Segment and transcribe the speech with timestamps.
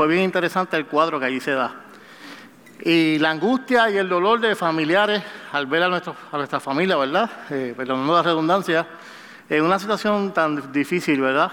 [0.00, 1.74] Fue bien interesante el cuadro que allí se da.
[2.84, 6.96] Y la angustia y el dolor de familiares al ver a, nuestro, a nuestra familia,
[6.96, 7.28] ¿verdad?
[7.50, 8.86] Eh, perdón, la redundancia,
[9.50, 11.50] en una situación tan difícil, ¿verdad?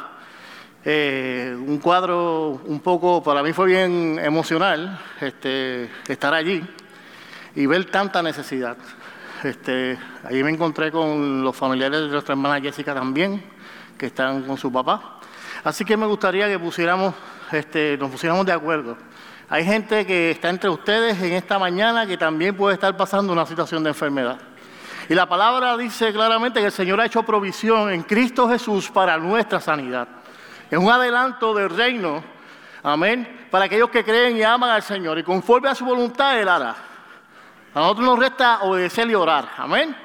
[0.83, 6.63] Eh, un cuadro un poco, para mí fue bien emocional este, estar allí
[7.55, 8.77] y ver tanta necesidad.
[9.43, 13.43] Este, allí me encontré con los familiares de nuestra hermana Jessica también,
[13.97, 15.19] que están con su papá.
[15.63, 17.15] Así que me gustaría que pusiéramos,
[17.51, 18.97] este, nos pusiéramos de acuerdo.
[19.49, 23.45] Hay gente que está entre ustedes en esta mañana que también puede estar pasando una
[23.45, 24.37] situación de enfermedad.
[25.07, 29.17] Y la palabra dice claramente que el Señor ha hecho provisión en Cristo Jesús para
[29.17, 30.07] nuestra sanidad.
[30.69, 32.23] Es un adelanto del reino,
[32.81, 36.49] amén, para aquellos que creen y aman al Señor y conforme a su voluntad Él
[36.49, 36.75] hará.
[37.75, 39.95] A nosotros nos resta obedecer y orar, amén.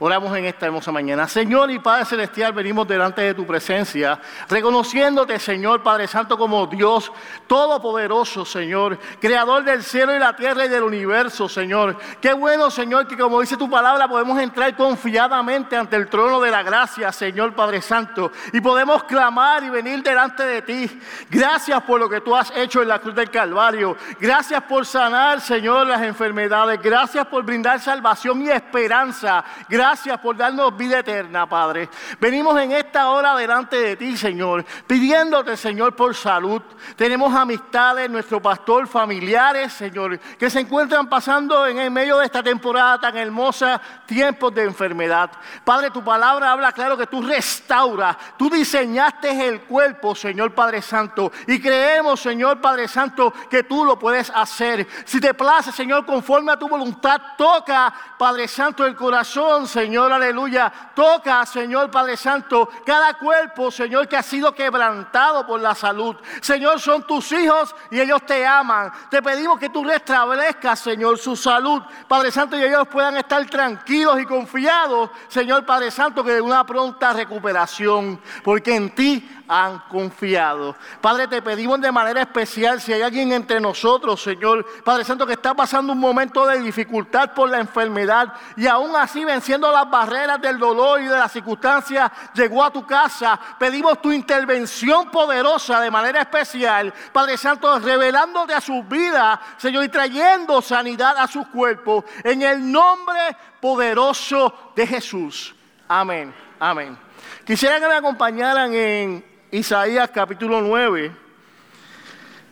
[0.00, 1.26] Oramos en esta hermosa mañana.
[1.26, 7.10] Señor y Padre Celestial, venimos delante de tu presencia, reconociéndote, Señor Padre Santo, como Dios
[7.48, 11.96] Todopoderoso, Señor, Creador del cielo y la tierra y del universo, Señor.
[12.20, 16.52] Qué bueno, Señor, que como dice tu palabra, podemos entrar confiadamente ante el trono de
[16.52, 21.00] la gracia, Señor Padre Santo, y podemos clamar y venir delante de ti.
[21.28, 23.96] Gracias por lo que tú has hecho en la cruz del Calvario.
[24.20, 26.80] Gracias por sanar, Señor, las enfermedades.
[26.80, 29.44] Gracias por brindar salvación y esperanza.
[29.68, 31.88] Gracias Gracias por darnos vida eterna, Padre.
[32.20, 36.60] Venimos en esta hora delante de ti, Señor, pidiéndote, Señor, por salud.
[36.94, 42.42] Tenemos amistades, nuestro pastor, familiares, Señor, que se encuentran pasando en el medio de esta
[42.42, 45.30] temporada tan hermosa, tiempos de enfermedad.
[45.64, 51.32] Padre, tu palabra habla claro que tú restauras, tú diseñaste el cuerpo, Señor Padre Santo,
[51.46, 54.86] y creemos, Señor Padre Santo, que tú lo puedes hacer.
[55.06, 60.72] Si te place, Señor, conforme a tu voluntad, toca, Padre Santo, el corazón, Señor, aleluya.
[60.94, 66.16] Toca, Señor Padre Santo, cada cuerpo, Señor, que ha sido quebrantado por la salud.
[66.40, 68.90] Señor, son tus hijos y ellos te aman.
[69.10, 74.20] Te pedimos que tú restablezcas, Señor, su salud, Padre Santo, y ellos puedan estar tranquilos
[74.20, 80.76] y confiados, Señor Padre Santo, que de una pronta recuperación, porque en ti han confiado.
[81.00, 85.32] Padre, te pedimos de manera especial si hay alguien entre nosotros, Señor, Padre Santo, que
[85.32, 90.40] está pasando un momento de dificultad por la enfermedad y aún así venciendo las barreras
[90.40, 93.40] del dolor y de las circunstancias, llegó a tu casa.
[93.58, 99.88] Pedimos tu intervención poderosa de manera especial, Padre Santo, revelándote a sus vidas, Señor, y
[99.88, 105.54] trayendo sanidad a sus cuerpos en el nombre poderoso de Jesús.
[105.88, 106.34] Amén.
[106.60, 106.98] Amén.
[107.44, 111.10] Quisiera que me acompañaran en Isaías capítulo 9.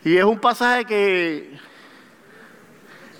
[0.03, 1.59] Y es un pasaje que,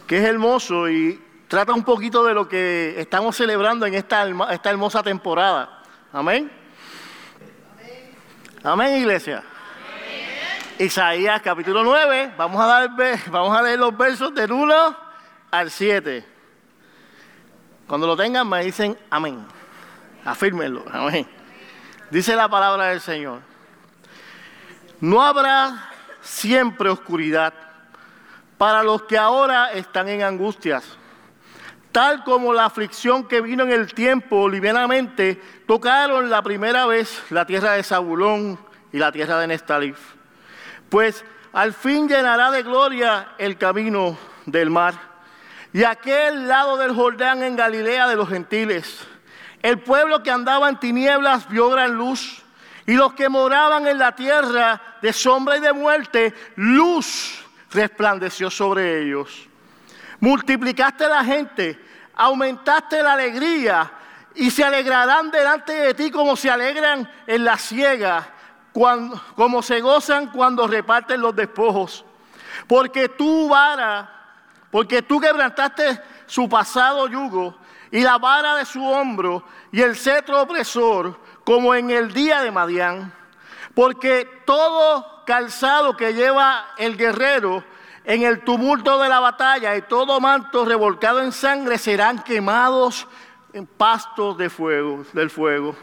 [0.08, 4.70] que es hermoso y trata un poquito de lo que estamos celebrando en esta, esta
[4.70, 5.84] hermosa temporada.
[6.12, 6.52] Amén.
[8.64, 9.44] Amén, iglesia.
[10.80, 12.34] Isaías capítulo 9.
[12.38, 12.90] Vamos a, dar,
[13.30, 14.98] vamos a leer los versos del 1
[15.52, 16.26] al 7.
[17.88, 19.46] Cuando lo tengan me dicen amén.
[20.26, 20.84] Afírmenlo.
[20.92, 21.28] Amén.
[22.10, 23.57] Dice la palabra del Señor.
[25.00, 25.90] No habrá
[26.22, 27.54] siempre oscuridad
[28.58, 30.84] para los que ahora están en angustias,
[31.92, 37.46] tal como la aflicción que vino en el tiempo livianamente tocaron la primera vez la
[37.46, 38.60] tierra de Zabulón
[38.92, 40.00] y la tierra de Nestalif.
[40.90, 44.96] Pues al fin llenará de gloria el camino del mar
[45.74, 49.08] y aquel lado del Jordán en Galilea de los gentiles.
[49.62, 52.44] El pueblo que andaba en tinieblas vio gran luz
[52.88, 59.04] y los que moraban en la tierra de sombra y de muerte, luz resplandeció sobre
[59.04, 59.48] ellos.
[60.22, 61.78] Multiplicaste la gente,
[62.16, 63.92] aumentaste la alegría
[64.36, 68.30] y se alegrarán delante de ti como se alegran en la ciega,
[68.72, 72.06] como se gozan cuando reparten los despojos.
[72.68, 74.10] Porque tú vara,
[74.72, 77.58] porque tú quebrantaste su pasado yugo
[77.92, 79.44] y la vara de su hombro
[79.74, 83.14] y el cetro opresor como en el día de Madián,
[83.74, 87.64] porque todo calzado que lleva el guerrero
[88.04, 93.08] en el tumulto de la batalla y todo manto revolcado en sangre serán quemados
[93.54, 95.74] en pastos de fuego, del fuego.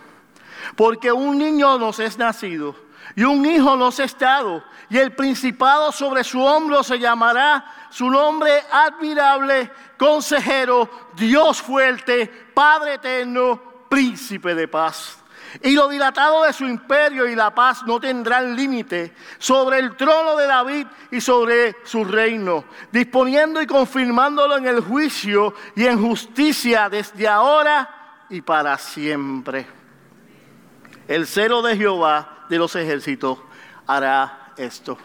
[0.77, 2.77] Porque un niño nos es nacido
[3.17, 8.11] y un hijo nos es dado, y el principado sobre su hombro se llamará su
[8.11, 15.24] nombre admirable, consejero, Dios fuerte, Padre eterno, príncipe de paz.
[15.63, 20.37] Y lo dilatado de su imperio y la paz no tendrán límite sobre el trono
[20.37, 26.89] de David y sobre su reino, disponiendo y confirmándolo en el juicio y en justicia
[26.89, 29.67] desde ahora y para siempre.
[31.07, 33.39] El celo de Jehová de los ejércitos
[33.87, 34.99] hará esto.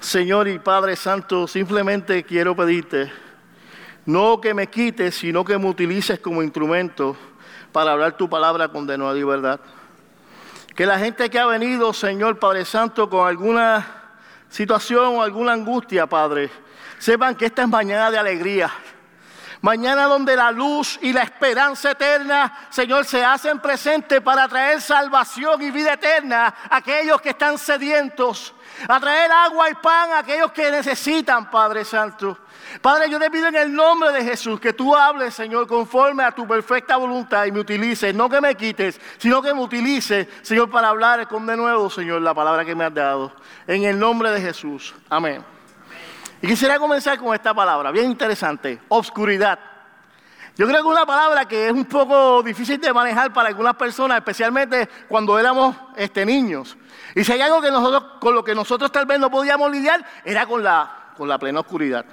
[0.00, 3.10] Señor y Padre Santo, simplemente quiero pedirte,
[4.04, 7.16] no que me quites, sino que me utilices como instrumento
[7.76, 9.60] para hablar tu palabra con de nuevo y verdad.
[10.74, 13.86] Que la gente que ha venido, Señor Padre Santo, con alguna
[14.48, 16.50] situación o alguna angustia, Padre,
[16.98, 18.72] sepan que esta es mañana de alegría.
[19.66, 25.60] Mañana donde la luz y la esperanza eterna, Señor, se hacen presentes para traer salvación
[25.60, 28.54] y vida eterna a aquellos que están sedientos,
[28.86, 32.38] a traer agua y pan a aquellos que necesitan, Padre Santo.
[32.80, 36.30] Padre, yo te pido en el nombre de Jesús que tú hables, Señor, conforme a
[36.30, 40.70] tu perfecta voluntad y me utilices, no que me quites, sino que me utilices, Señor,
[40.70, 43.32] para hablar con de nuevo, Señor, la palabra que me has dado.
[43.66, 44.94] En el nombre de Jesús.
[45.10, 45.55] Amén.
[46.42, 49.58] Y quisiera comenzar con esta palabra, bien interesante, obscuridad.
[50.56, 53.74] Yo creo que es una palabra que es un poco difícil de manejar para algunas
[53.74, 56.76] personas, especialmente cuando éramos este, niños.
[57.14, 60.04] Y si hay algo que nosotros, con lo que nosotros tal vez no podíamos lidiar,
[60.24, 62.06] era con la, con la plena oscuridad.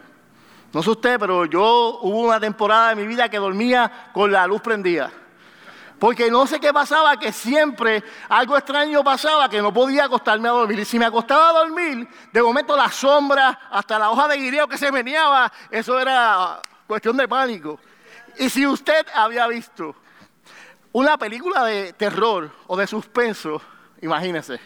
[0.73, 4.45] No sé usted, pero yo hubo una temporada de mi vida que dormía con la
[4.47, 5.09] luz prendida.
[6.03, 10.51] Porque no sé qué pasaba, que siempre algo extraño pasaba, que no podía acostarme a
[10.51, 10.79] dormir.
[10.79, 14.67] Y si me acostaba a dormir, de momento la sombra, hasta la hoja de guireo
[14.67, 17.79] que se meneaba, eso era cuestión de pánico.
[18.37, 19.95] Y si usted había visto
[20.91, 23.61] una película de terror o de suspenso,
[24.01, 24.59] imagínese.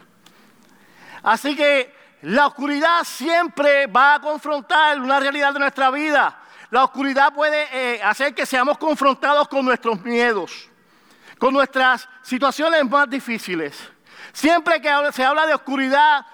[1.22, 1.94] Así que
[2.24, 6.36] la oscuridad siempre va a confrontar una realidad de nuestra vida.
[6.72, 10.72] La oscuridad puede eh, hacer que seamos confrontados con nuestros miedos
[11.38, 13.92] con nuestras situaciones más difíciles.
[14.34, 16.26] Siempre que se habla de oscuridad,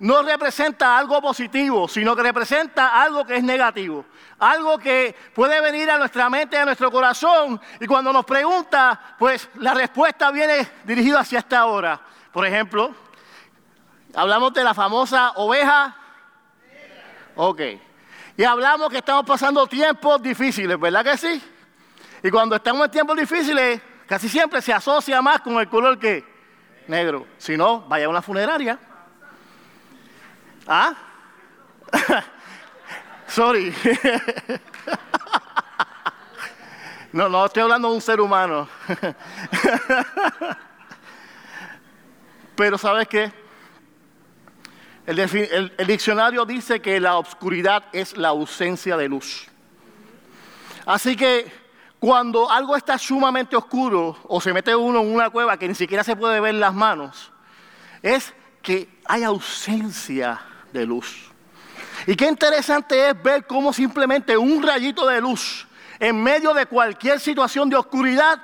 [0.00, 4.04] no representa algo positivo, sino que representa algo que es negativo.
[4.38, 9.48] Algo que puede venir a nuestra mente, a nuestro corazón, y cuando nos pregunta, pues
[9.56, 12.00] la respuesta viene dirigida hacia esta hora.
[12.32, 12.94] Por ejemplo,
[14.14, 15.96] hablamos de la famosa oveja.
[17.34, 17.60] Ok.
[18.36, 21.42] Y hablamos que estamos pasando tiempos difíciles, ¿verdad que sí?
[22.22, 26.24] Y cuando estamos en tiempos difíciles, casi siempre se asocia más con el color que
[26.88, 27.26] negro.
[27.36, 28.78] Si no, vaya a una funeraria.
[30.66, 30.94] ¿Ah?
[33.28, 33.72] Sorry.
[37.12, 38.68] no, no, estoy hablando de un ser humano.
[42.56, 43.30] Pero ¿sabes qué?
[45.06, 49.46] el, diccionario dice que la oscuridad es la ausencia de luz.
[50.84, 51.67] Así que
[51.98, 56.04] cuando algo está sumamente oscuro o se mete uno en una cueva que ni siquiera
[56.04, 57.32] se puede ver las manos,
[58.02, 60.40] es que hay ausencia
[60.72, 61.30] de luz.
[62.06, 65.66] Y qué interesante es ver cómo simplemente un rayito de luz
[65.98, 68.40] en medio de cualquier situación de oscuridad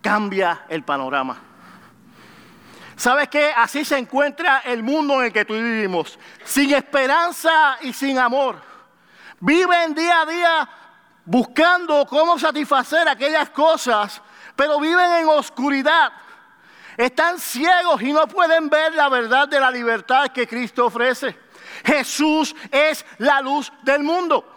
[0.00, 1.38] cambia el panorama.
[2.96, 3.52] ¿Sabes qué?
[3.54, 8.56] Así se encuentra el mundo en el que tú vivimos, sin esperanza y sin amor.
[9.40, 10.68] Viven día a día
[11.24, 14.20] buscando cómo satisfacer aquellas cosas,
[14.56, 16.12] pero viven en oscuridad.
[16.96, 21.38] Están ciegos y no pueden ver la verdad de la libertad que Cristo ofrece.
[21.84, 24.51] Jesús es la luz del mundo.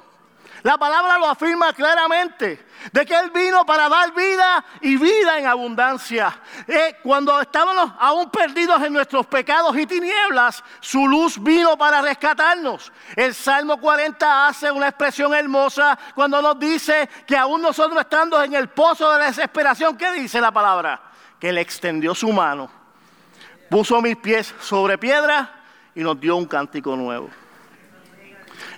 [0.66, 5.46] La palabra lo afirma claramente de que Él vino para dar vida y vida en
[5.46, 6.40] abundancia.
[6.68, 12.92] Eh, cuando estábamos aún perdidos en nuestros pecados y tinieblas, su luz vino para rescatarnos.
[13.16, 18.56] El Salmo 40 hace una expresión hermosa cuando nos dice que aún nosotros estando en
[18.56, 21.00] el pozo de la desesperación, ¿qué dice la palabra?
[21.40, 22.72] Que Él extendió su mano,
[23.70, 25.62] puso mis pies sobre piedra
[25.94, 27.45] y nos dio un cántico nuevo.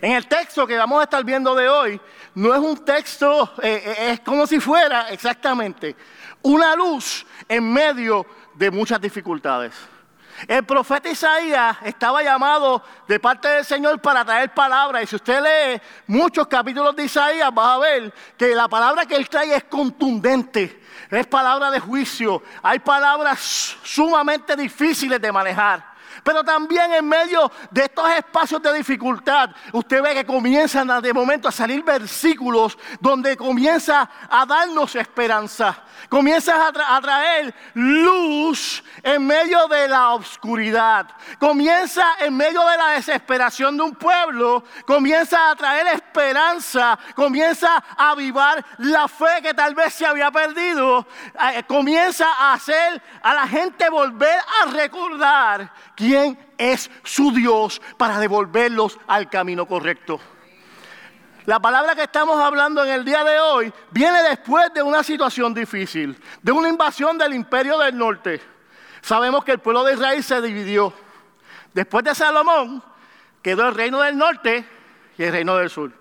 [0.02, 2.00] En el texto que vamos a estar viendo de hoy,
[2.36, 5.96] no es un texto, eh, eh, es como si fuera exactamente
[6.44, 9.74] una luz en medio de muchas dificultades.
[10.48, 15.02] El profeta Isaías estaba llamado de parte del Señor para traer palabra.
[15.02, 19.16] Y si usted lee muchos capítulos de Isaías, va a ver que la palabra que
[19.16, 20.84] él trae es contundente.
[21.10, 22.44] Es palabra de juicio.
[22.62, 25.97] Hay palabras sumamente difíciles de manejar.
[26.28, 31.48] Pero también en medio de estos espacios de dificultad, usted ve que comienzan de momento
[31.48, 35.86] a salir versículos donde comienza a darnos esperanza.
[36.10, 41.08] Comienza a, traer luz en medio de la oscuridad.
[41.40, 44.64] Comienza en medio de la desesperación de un pueblo.
[44.86, 46.98] Comienza a traer esperanza.
[47.16, 51.06] Comienza a avivar la fe que tal vez se había perdido.
[51.54, 58.20] Eh, comienza a hacer a la gente volver a recordar quién es su Dios para
[58.20, 60.20] devolverlos al camino correcto.
[61.48, 65.54] La palabra que estamos hablando en el día de hoy viene después de una situación
[65.54, 68.42] difícil, de una invasión del imperio del norte.
[69.00, 70.94] Sabemos que el pueblo de Israel se dividió.
[71.74, 72.84] Después de Salomón,
[73.42, 74.68] quedó el reino del norte
[75.18, 75.94] y el reino del sur.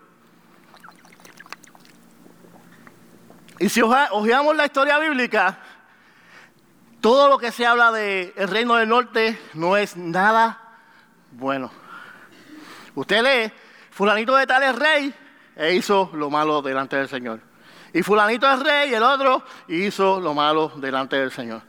[3.61, 5.61] Y si ojeamos la historia bíblica,
[7.00, 10.61] todo lo que se habla del reino del norte no es nada
[11.31, 11.71] bueno.
[12.97, 13.53] Usted lee,
[13.93, 15.15] fulanito de tal es rey
[15.57, 17.41] e hizo lo malo delante del Señor.
[17.93, 21.63] Y fulanito es rey y el otro hizo lo malo delante del Señor.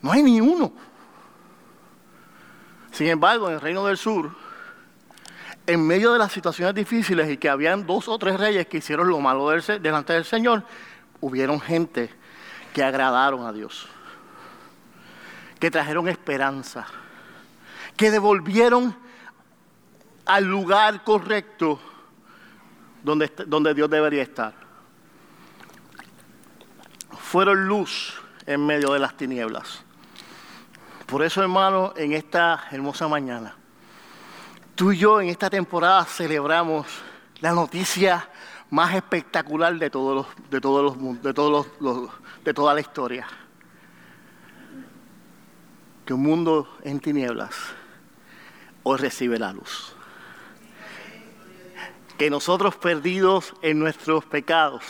[0.00, 0.72] No hay ni uno.
[2.92, 4.34] Sin embargo, en el reino del sur,
[5.66, 9.08] en medio de las situaciones difíciles y que habían dos o tres reyes que hicieron
[9.08, 10.64] lo malo delante del Señor,
[11.20, 12.10] hubieron gente
[12.72, 13.86] que agradaron a Dios,
[15.58, 16.86] que trajeron esperanza,
[17.96, 18.96] que devolvieron
[20.24, 21.80] al lugar correcto
[23.02, 24.54] donde, donde Dios debería estar.
[27.18, 29.84] Fueron luz en medio de las tinieblas.
[31.06, 33.54] Por eso, hermano, en esta hermosa mañana,
[34.74, 36.86] tú y yo en esta temporada celebramos
[37.40, 38.28] la noticia
[38.70, 42.10] más espectacular de todos los, de todos los, de todos los,
[42.44, 43.26] de toda la historia.
[46.04, 47.54] Que un mundo en tinieblas
[48.82, 49.94] hoy recibe la luz.
[52.20, 54.84] Que nosotros perdidos en nuestros pecados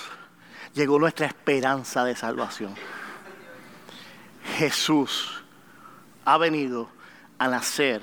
[0.75, 2.75] llegó nuestra esperanza de salvación.
[4.59, 5.41] Jesús
[6.25, 6.89] ha venido
[7.39, 8.03] a nacer,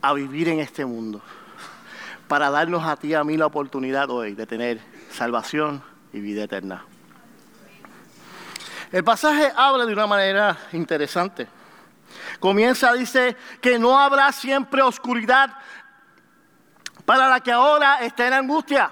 [0.00, 1.20] a vivir en este mundo
[2.28, 6.44] para darnos a ti y a mí la oportunidad hoy de tener salvación y vida
[6.44, 6.84] eterna.
[8.92, 11.48] El pasaje habla de una manera interesante.
[12.38, 15.50] Comienza, dice, que no habrá siempre oscuridad
[17.08, 18.90] para la que ahora está en angustia.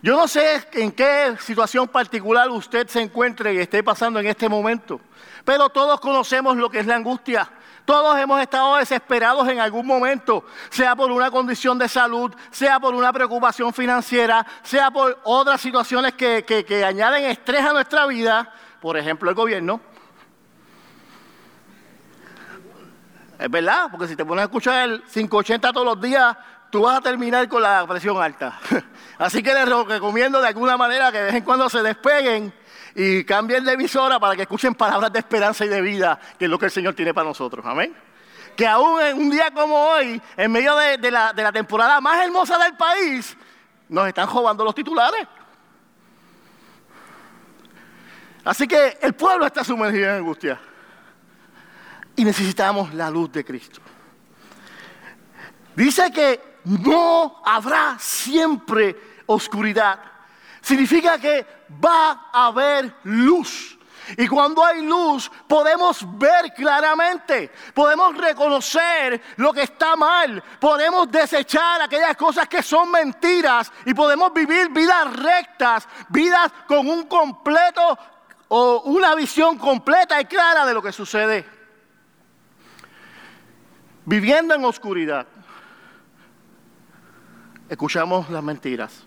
[0.00, 4.48] Yo no sé en qué situación particular usted se encuentre y esté pasando en este
[4.48, 5.00] momento,
[5.44, 7.50] pero todos conocemos lo que es la angustia.
[7.84, 12.94] Todos hemos estado desesperados en algún momento, sea por una condición de salud, sea por
[12.94, 19.28] una preocupación financiera, sea por otras situaciones que, añaden estrés a nuestra vida, por ejemplo
[19.28, 19.80] el gobierno.
[23.40, 26.36] Es verdad, porque si te pones a escuchar el 580 todos los días,
[26.70, 28.58] tú vas a terminar con la presión alta.
[29.18, 32.52] Así que les recomiendo de alguna manera que de vez en cuando se despeguen
[32.94, 36.50] y cambien de emisora para que escuchen palabras de esperanza y de vida, que es
[36.50, 37.64] lo que el Señor tiene para nosotros.
[37.66, 37.94] Amén.
[38.56, 42.24] Que aún en un día como hoy, en medio de, la, de la temporada más
[42.24, 43.36] hermosa del país,
[43.88, 45.26] nos están robando los titulares.
[48.44, 50.60] Así que el pueblo está sumergido en angustia.
[52.16, 53.80] Y necesitamos la luz de Cristo.
[55.76, 59.98] Dice que no habrá siempre oscuridad.
[60.60, 61.46] Significa que
[61.84, 63.78] va a haber luz.
[64.16, 71.82] Y cuando hay luz podemos ver claramente, podemos reconocer lo que está mal, podemos desechar
[71.82, 77.98] aquellas cosas que son mentiras y podemos vivir vidas rectas, vidas con un completo
[78.48, 81.46] o una visión completa y clara de lo que sucede.
[84.04, 85.26] Viviendo en oscuridad,
[87.70, 89.04] escuchamos las mentiras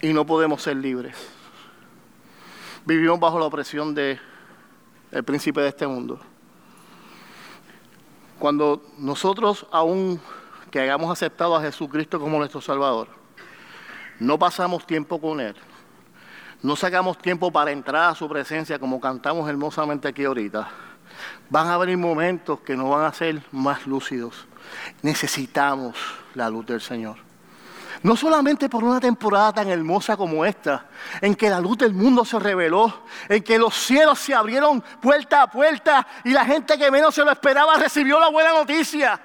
[0.00, 1.14] y no podemos ser libres.
[2.86, 4.18] Vivimos bajo la opresión del
[5.26, 6.18] príncipe de este mundo.
[8.38, 10.18] Cuando nosotros aún
[10.70, 13.08] que hayamos aceptado a Jesucristo como nuestro Salvador,
[14.18, 15.54] no pasamos tiempo con Él,
[16.62, 20.66] no sacamos tiempo para entrar a su presencia como cantamos hermosamente aquí ahorita,
[21.50, 24.46] van a venir momentos que nos van a ser más lúcidos.
[25.02, 25.96] Necesitamos
[26.34, 27.16] la luz del Señor.
[28.02, 30.86] No solamente por una temporada tan hermosa como esta,
[31.20, 35.42] en que la luz del mundo se reveló, en que los cielos se abrieron puerta
[35.42, 39.20] a puerta y la gente que menos se lo esperaba recibió la buena noticia.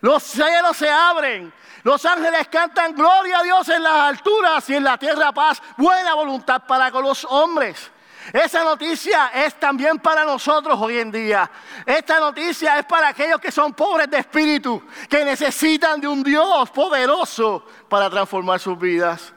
[0.00, 4.84] Los cielos se abren, los ángeles cantan gloria a Dios en las alturas y en
[4.84, 7.90] la tierra paz, buena voluntad para con los hombres.
[8.32, 11.50] Esa noticia es también para nosotros hoy en día.
[11.84, 16.70] Esta noticia es para aquellos que son pobres de espíritu, que necesitan de un Dios
[16.70, 19.32] poderoso para transformar sus vidas.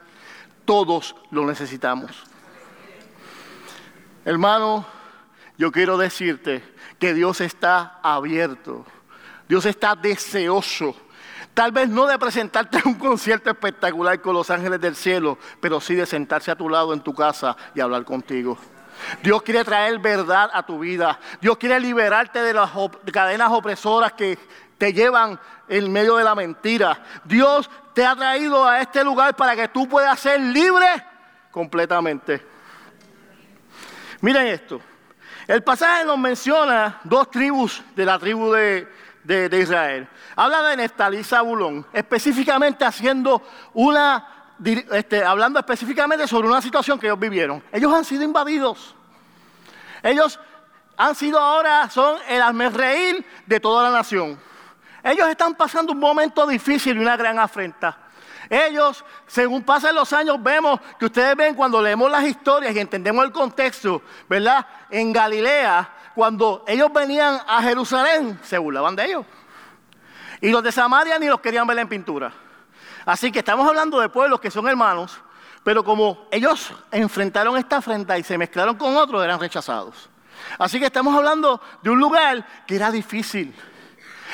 [0.64, 2.10] Todos lo necesitamos.
[4.24, 4.86] Hermano,
[5.58, 6.62] yo quiero decirte
[6.98, 8.86] que Dios está abierto.
[9.48, 10.94] Dios está deseoso.
[11.52, 15.94] Tal vez no de presentarte un concierto espectacular con los ángeles del cielo, pero sí
[15.94, 18.58] de sentarse a tu lado en tu casa y hablar contigo.
[19.22, 21.18] Dios quiere traer verdad a tu vida.
[21.40, 22.70] Dios quiere liberarte de las
[23.12, 24.38] cadenas opresoras que
[24.78, 27.02] te llevan en medio de la mentira.
[27.24, 30.86] Dios te ha traído a este lugar para que tú puedas ser libre
[31.50, 32.44] completamente.
[34.20, 34.80] Miren esto.
[35.46, 38.88] El pasaje nos menciona dos tribus de la tribu de,
[39.60, 40.08] Israel.
[40.36, 43.42] Habla de Neftalí y Zabulón, específicamente haciendo
[43.74, 44.33] una,
[44.64, 47.62] este, hablando específicamente sobre una situación que ellos vivieron.
[47.72, 48.94] Ellos han sido invadidos.
[50.02, 50.38] Ellos
[50.96, 54.38] han sido ahora, son el reír de toda la nación.
[55.02, 57.98] Ellos están pasando un momento difícil y una gran afrenta.
[58.48, 63.24] Ellos, según pasan los años, vemos que ustedes ven cuando leemos las historias y entendemos
[63.24, 64.66] el contexto, ¿verdad?
[64.90, 69.26] En Galilea, cuando ellos venían a Jerusalén, se burlaban de ellos.
[70.40, 72.32] Y los de Samaria ni los querían ver en pintura.
[73.04, 75.18] Así que estamos hablando de pueblos que son hermanos,
[75.62, 80.08] pero como ellos enfrentaron esta afrenta y se mezclaron con otros, eran rechazados.
[80.58, 83.54] Así que estamos hablando de un lugar que era difícil.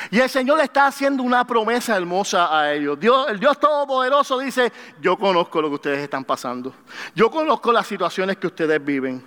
[0.09, 2.99] Y el Señor le está haciendo una promesa hermosa a ellos.
[2.99, 6.73] Dios, el Dios Todopoderoso dice, yo conozco lo que ustedes están pasando.
[7.13, 9.23] Yo conozco las situaciones que ustedes viven.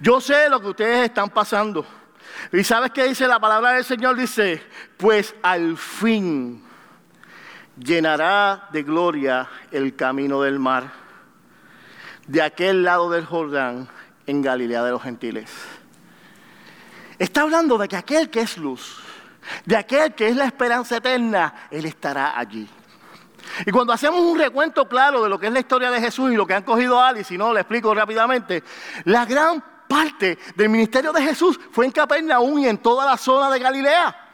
[0.00, 1.86] Yo sé lo que ustedes están pasando.
[2.52, 4.16] Y sabes qué dice la palabra del Señor?
[4.16, 4.62] Dice,
[4.96, 6.65] pues al fin
[7.76, 10.90] llenará de gloria el camino del mar,
[12.26, 13.88] de aquel lado del Jordán,
[14.26, 15.50] en Galilea de los gentiles.
[17.18, 19.00] Está hablando de que aquel que es luz,
[19.64, 22.68] de aquel que es la esperanza eterna, Él estará allí.
[23.64, 26.36] Y cuando hacemos un recuento claro de lo que es la historia de Jesús y
[26.36, 28.64] lo que han cogido a si no, le explico rápidamente,
[29.04, 33.50] la gran parte del ministerio de Jesús fue en Capernaum y en toda la zona
[33.50, 34.25] de Galilea.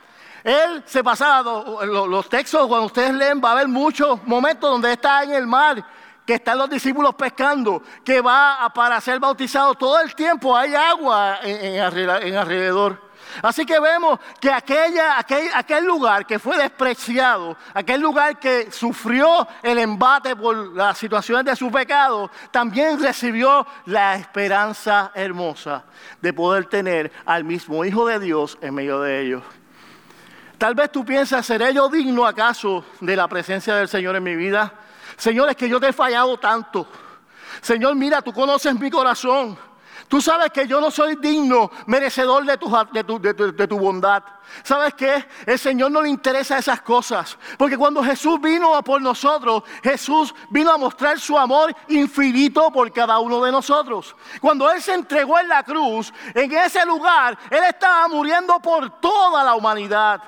[0.45, 5.23] Él se pasaba, los textos cuando ustedes leen va a haber muchos momentos donde está
[5.23, 5.85] en el mar,
[6.27, 9.75] que están los discípulos pescando, que va para ser bautizado.
[9.75, 13.13] Todo el tiempo hay agua en alrededor.
[13.41, 19.79] Así que vemos que aquella, aquel, lugar que fue despreciado, aquel lugar que sufrió el
[19.79, 25.85] embate por las situaciones de su pecado, también recibió la esperanza hermosa
[26.21, 29.43] de poder tener al mismo Hijo de Dios en medio de ellos.
[30.63, 34.37] Tal vez tú piensas, ¿seré yo digno acaso de la presencia del Señor en mi
[34.37, 34.73] vida?
[35.17, 36.87] Señor, es que yo te he fallado tanto.
[37.61, 39.59] Señor, mira, tú conoces mi corazón.
[40.07, 44.23] Tú sabes que yo no soy digno, merecedor de tu, bondad.
[44.63, 45.27] ¿Sabes qué?
[45.47, 47.37] El Señor no le interesa esas cosas.
[47.59, 53.19] Porque cuando Jesús vino por nosotros, Jesús vino a mostrar su amor infinito por cada
[53.19, 54.15] uno de nosotros.
[54.41, 59.43] Cuando Él se entregó en la cruz, en ese lugar, Él estaba muriendo por toda
[59.43, 60.23] la humanidad.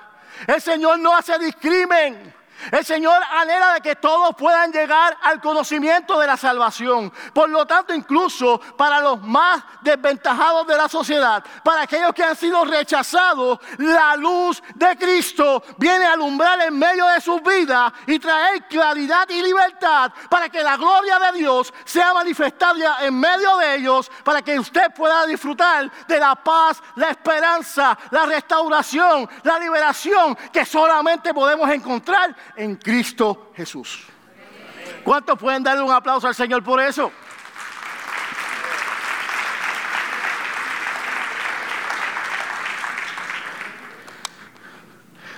[0.46, 2.34] El Señor no hace discrimen.
[2.72, 7.12] El Señor anhela de que todos puedan llegar al conocimiento de la salvación.
[7.32, 12.36] Por lo tanto, incluso para los más desventajados de la sociedad, para aquellos que han
[12.36, 18.18] sido rechazados, la luz de Cristo viene a alumbrar en medio de sus vidas y
[18.18, 22.64] traer claridad y libertad para que la gloria de Dios sea manifestada
[23.00, 28.26] en medio de ellos, para que usted pueda disfrutar de la paz, la esperanza, la
[28.26, 34.04] restauración, la liberación que solamente podemos encontrar en Cristo Jesús.
[35.02, 37.12] ¿Cuántos pueden darle un aplauso al Señor por eso?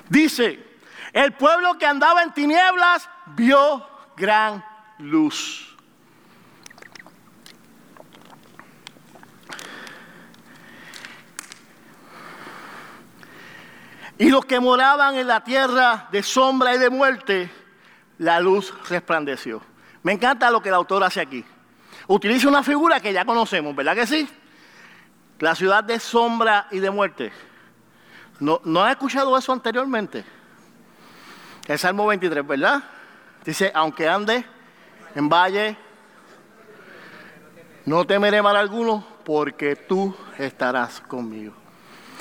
[0.08, 0.64] Dice,
[1.12, 4.64] el pueblo que andaba en tinieblas vio gran
[4.98, 5.65] luz.
[14.18, 17.50] Y los que moraban en la tierra de sombra y de muerte,
[18.18, 19.60] la luz resplandeció.
[20.02, 21.44] Me encanta lo que el autor hace aquí.
[22.06, 24.28] Utiliza una figura que ya conocemos, ¿verdad que sí?
[25.40, 27.32] La ciudad de sombra y de muerte.
[28.40, 30.24] ¿No, ¿no escuchado eso anteriormente?
[31.66, 32.82] El Salmo 23, ¿verdad?
[33.44, 34.44] Dice, aunque ande
[35.14, 35.76] en valle,
[37.84, 41.52] no temeré mal alguno, porque tú estarás conmigo.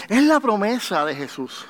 [0.08, 1.66] Es la promesa de Jesús.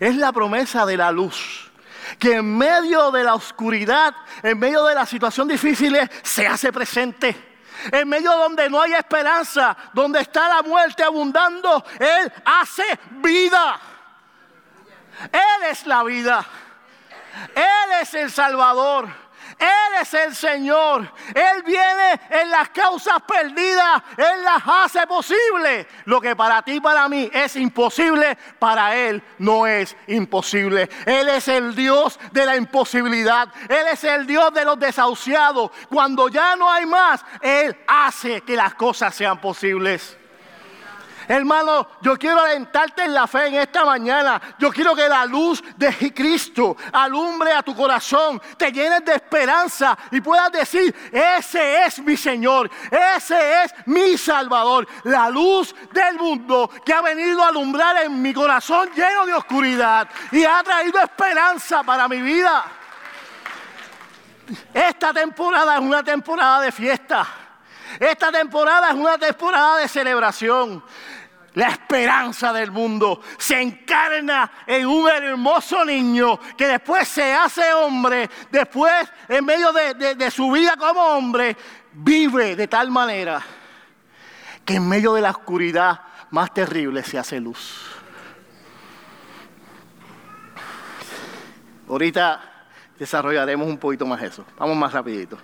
[0.00, 1.70] Es la promesa de la luz.
[2.18, 7.54] Que en medio de la oscuridad, en medio de las situaciones difíciles, se hace presente.
[7.90, 13.80] En medio donde no hay esperanza, donde está la muerte abundando, Él hace vida.
[15.32, 16.44] Él es la vida.
[17.54, 19.23] Él es el Salvador.
[19.58, 21.10] Él es el Señor.
[21.34, 24.02] Él viene en las causas perdidas.
[24.16, 25.86] Él las hace posible.
[26.04, 30.88] Lo que para ti para mí es imposible, para Él no es imposible.
[31.06, 33.48] Él es el Dios de la imposibilidad.
[33.68, 35.70] Él es el Dios de los desahuciados.
[35.88, 40.18] Cuando ya no hay más, Él hace que las cosas sean posibles.
[41.26, 44.40] Hermano, yo quiero alentarte en la fe en esta mañana.
[44.58, 49.96] Yo quiero que la luz de Cristo alumbre a tu corazón, te llenes de esperanza
[50.10, 52.70] y puedas decir, ese es mi Señor,
[53.16, 58.32] ese es mi Salvador, la luz del mundo que ha venido a alumbrar en mi
[58.32, 62.64] corazón lleno de oscuridad y ha traído esperanza para mi vida.
[64.72, 67.43] Esta temporada es una temporada de fiesta.
[67.98, 70.82] Esta temporada es una temporada de celebración.
[71.54, 78.28] La esperanza del mundo se encarna en un hermoso niño que después se hace hombre,
[78.50, 78.92] después
[79.28, 81.56] en medio de, de su vida como hombre,
[81.92, 83.40] vive de tal manera
[84.64, 87.86] que en medio de la oscuridad más terrible se hace luz.
[91.88, 92.66] Ahorita
[92.98, 94.44] desarrollaremos un poquito más eso.
[94.58, 95.38] Vamos más rapidito.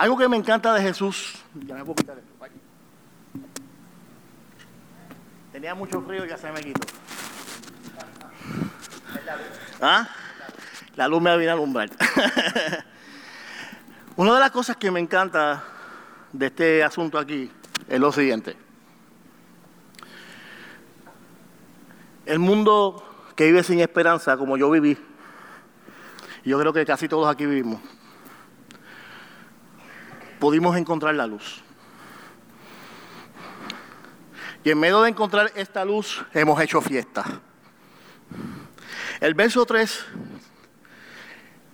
[0.00, 1.34] Algo que me encanta de Jesús,
[1.66, 2.32] ya me puedo quitar esto.
[5.52, 6.80] Tenía mucho frío y ya se me quitó.
[9.78, 10.08] ¿Ah?
[10.96, 11.90] La luz me viene a alumbrar.
[14.16, 15.62] Una de las cosas que me encanta
[16.32, 17.50] de este asunto aquí
[17.86, 18.56] es lo siguiente.
[22.24, 23.04] El mundo
[23.36, 24.96] que vive sin esperanza, como yo viví,
[26.42, 27.82] yo creo que casi todos aquí vivimos,
[30.40, 31.62] pudimos encontrar la luz.
[34.64, 37.24] Y en medio de encontrar esta luz hemos hecho fiesta.
[39.20, 40.06] El verso 3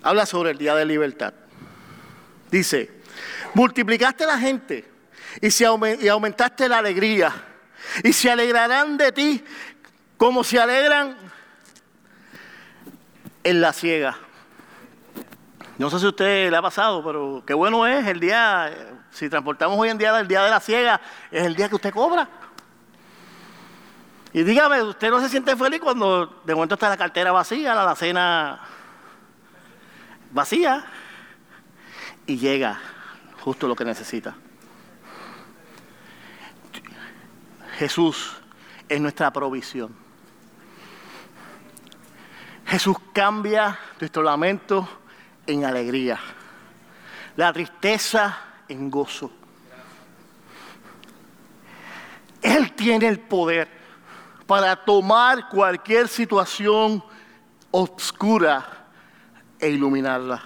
[0.03, 1.33] habla sobre el día de libertad.
[2.51, 2.91] Dice,
[3.55, 4.85] multiplicaste la gente
[5.41, 7.33] y, y aumentaste la alegría
[8.03, 9.45] y se alegrarán de ti
[10.17, 11.17] como se alegran
[13.45, 14.26] en la ciega.
[15.79, 18.73] No sé si a usted le ha pasado, pero qué bueno es el día,
[19.11, 21.93] si transportamos hoy en día el día de la ciega, es el día que usted
[21.93, 22.29] cobra.
[24.33, 27.95] Y dígame, ¿usted no se siente feliz cuando de momento está la cartera vacía, la
[27.95, 28.61] cena
[30.31, 30.85] vacía
[32.27, 32.81] y llega
[33.41, 34.35] justo lo que necesita?
[37.79, 38.35] Jesús
[38.89, 39.95] es nuestra provisión.
[42.67, 44.89] Jesús cambia nuestro lamento
[45.47, 46.19] en alegría,
[47.37, 49.31] la tristeza en gozo.
[52.43, 53.69] Él tiene el poder
[54.47, 57.03] para tomar cualquier situación
[57.71, 58.87] oscura
[59.59, 60.43] e iluminarla.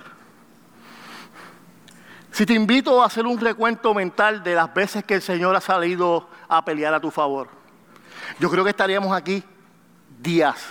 [2.32, 5.60] Si te invito a hacer un recuento mental de las veces que el Señor ha
[5.60, 7.48] salido a pelear a tu favor,
[8.38, 9.42] yo creo que estaríamos aquí
[10.20, 10.64] días,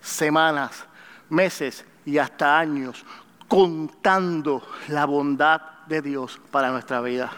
[0.00, 0.84] semanas,
[1.28, 3.04] meses y hasta años
[3.52, 7.30] contando la bondad de Dios para nuestra vida.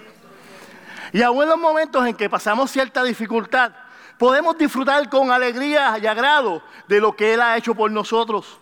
[1.12, 3.72] Y aún en los momentos en que pasamos cierta dificultad,
[4.16, 8.61] podemos disfrutar con alegría y agrado de lo que Él ha hecho por nosotros.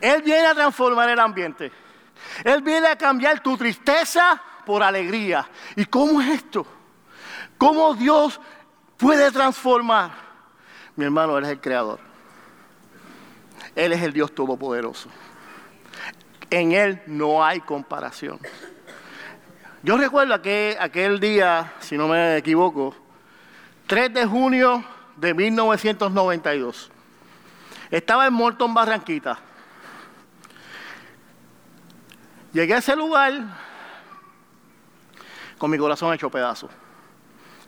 [0.00, 1.72] Él viene a transformar el ambiente.
[2.44, 5.44] Él viene a cambiar tu tristeza por alegría.
[5.74, 6.64] ¿Y cómo es esto?
[7.58, 8.40] ¿Cómo Dios
[8.96, 10.12] puede transformar?
[10.94, 12.11] Mi hermano, Él es el creador.
[13.74, 15.08] Él es el Dios Todopoderoso.
[16.50, 18.38] En Él no hay comparación.
[19.82, 22.94] Yo recuerdo aquel, aquel día, si no me equivoco,
[23.86, 24.84] 3 de junio
[25.16, 26.90] de 1992.
[27.90, 29.38] Estaba en Morton, Barranquita.
[32.52, 33.32] Llegué a ese lugar
[35.58, 36.68] con mi corazón hecho pedazo.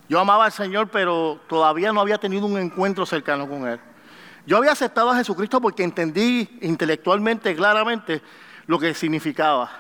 [0.08, 3.80] Yo amaba al Señor, pero todavía no había tenido un encuentro cercano con Él.
[4.46, 8.22] Yo había aceptado a Jesucristo porque entendí intelectualmente, claramente,
[8.66, 9.70] lo que significaba.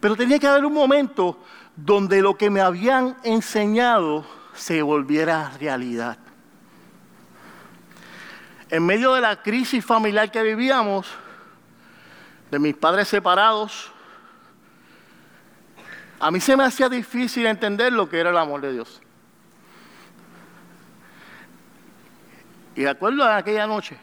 [0.00, 1.38] Pero tenía que haber un momento
[1.76, 6.18] donde lo que me habían enseñado se volviera realidad.
[8.70, 11.06] En medio de la crisis familiar que vivíamos,
[12.50, 13.92] de mis padres separados,
[16.20, 19.00] a mí se me hacía difícil entender lo que era el amor de Dios.
[22.78, 23.96] Y de acuerdo a aquella noche,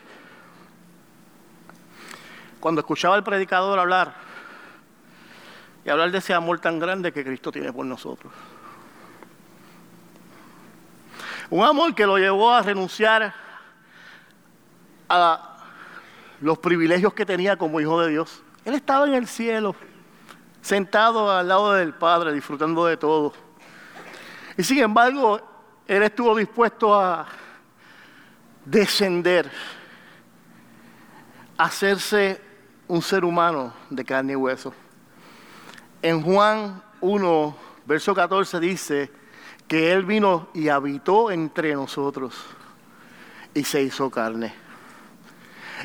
[2.59, 4.13] cuando escuchaba al predicador hablar
[5.85, 8.33] y hablar de ese amor tan grande que Cristo tiene por nosotros.
[11.49, 13.33] Un amor que lo llevó a renunciar
[15.07, 15.57] a
[16.41, 18.43] los privilegios que tenía como hijo de Dios.
[18.65, 19.73] Él estaba en el cielo,
[20.61, 23.31] sentado al lado del Padre, disfrutando de todo.
[24.57, 25.39] Y sin embargo,
[25.87, 27.25] Él estuvo dispuesto a
[28.65, 29.51] descender
[31.57, 32.41] hacerse
[32.87, 34.73] un ser humano de carne y hueso.
[36.01, 39.11] En Juan 1, verso 14 dice
[39.67, 42.35] que Él vino y habitó entre nosotros
[43.53, 44.53] y se hizo carne.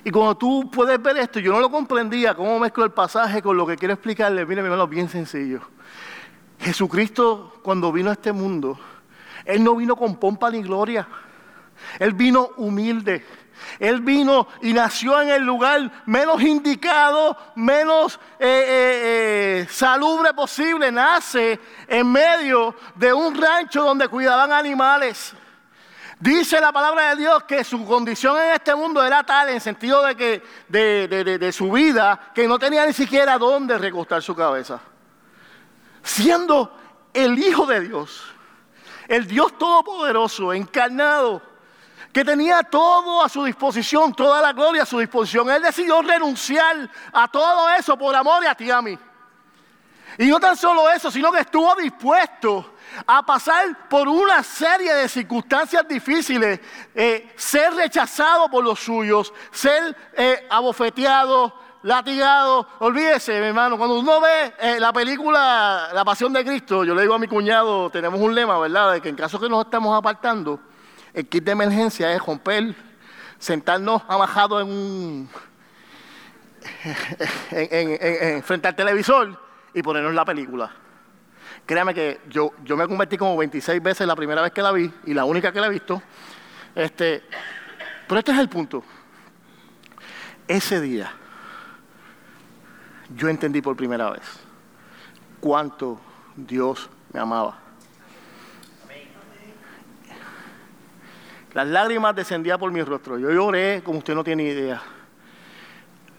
[0.04, 3.56] Y cuando tú puedes ver esto, yo no lo comprendía, cómo mezclo el pasaje con
[3.56, 5.60] lo que quiero explicarle, mire, mi hermano, bien sencillo.
[6.58, 8.78] Jesucristo, cuando vino a este mundo,
[9.44, 11.08] Él no vino con pompa ni gloria.
[11.98, 13.24] Él vino humilde.
[13.78, 20.90] Él vino y nació en el lugar menos indicado, menos eh, eh, eh, salubre posible.
[20.90, 25.34] Nace en medio de un rancho donde cuidaban animales.
[26.18, 30.04] Dice la palabra de Dios que su condición en este mundo era tal, en sentido
[30.04, 34.80] de que de, su vida, que no tenía ni siquiera dónde recostar su cabeza.
[36.02, 36.76] Siendo
[37.14, 38.22] el Hijo de Dios,
[39.08, 41.40] el Dios Todopoderoso, encarnado,
[42.12, 45.48] que tenía todo a su disposición, toda la gloria a su disposición.
[45.50, 48.98] Él decidió renunciar a todo eso por amor a ti y a mí.
[50.18, 52.74] Y no tan solo eso, sino que estuvo dispuesto
[53.06, 56.60] a pasar por una serie de circunstancias difíciles,
[56.94, 62.66] eh, ser rechazado por los suyos, ser eh, abofeteado, latigado.
[62.80, 67.02] Olvídese, mi hermano, cuando uno ve eh, la película La Pasión de Cristo, yo le
[67.02, 69.96] digo a mi cuñado, tenemos un lema, ¿verdad?, de que en caso que nos estamos
[69.96, 70.58] apartando,
[71.14, 72.74] el kit de emergencia es romper,
[73.38, 75.28] sentarnos abajados en un,
[78.44, 79.40] frente al televisor
[79.74, 80.70] y ponernos la película.
[81.66, 84.92] Créame que yo, yo me convertí como 26 veces la primera vez que la vi
[85.06, 86.02] y la única que la he visto.
[86.74, 87.22] Este,
[88.06, 88.82] pero este es el punto.
[90.48, 91.12] Ese día
[93.14, 94.22] yo entendí por primera vez
[95.40, 96.00] cuánto
[96.36, 97.58] Dios me amaba.
[101.52, 103.18] Las lágrimas descendían por mi rostro.
[103.18, 104.80] Yo lloré como usted no tiene idea.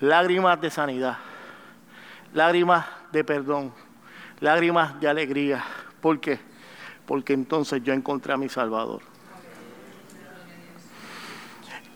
[0.02, 1.18] Lágrimas de sanidad.
[2.34, 3.74] Lágrimas de perdón.
[4.40, 5.64] Lágrimas de alegría.
[6.02, 6.40] ¿Por qué?
[7.06, 9.02] Porque entonces yo encontré a mi Salvador.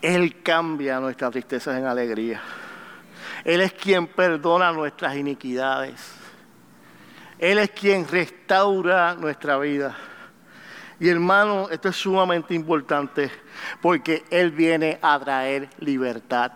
[0.01, 2.41] Él cambia nuestras tristezas en alegría.
[3.43, 6.13] Él es quien perdona nuestras iniquidades.
[7.39, 9.95] Él es quien restaura nuestra vida.
[10.99, 13.29] Y hermano, esto es sumamente importante
[13.81, 16.51] porque Él viene a traer libertad.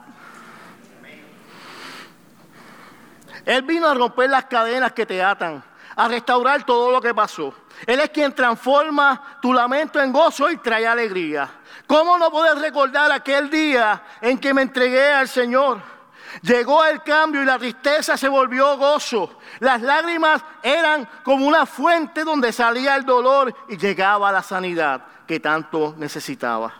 [3.45, 5.63] Él vino a romper las cadenas que te atan,
[5.95, 7.54] a restaurar todo lo que pasó.
[7.86, 11.49] Él es quien transforma tu lamento en gozo y trae alegría.
[11.88, 15.99] ¿Cómo no poder recordar aquel día en que me entregué al Señor?
[16.42, 19.39] Llegó el cambio y la tristeza se volvió gozo.
[19.60, 25.39] Las lágrimas eran como una fuente donde salía el dolor y llegaba la sanidad que
[25.39, 26.74] tanto necesitaba.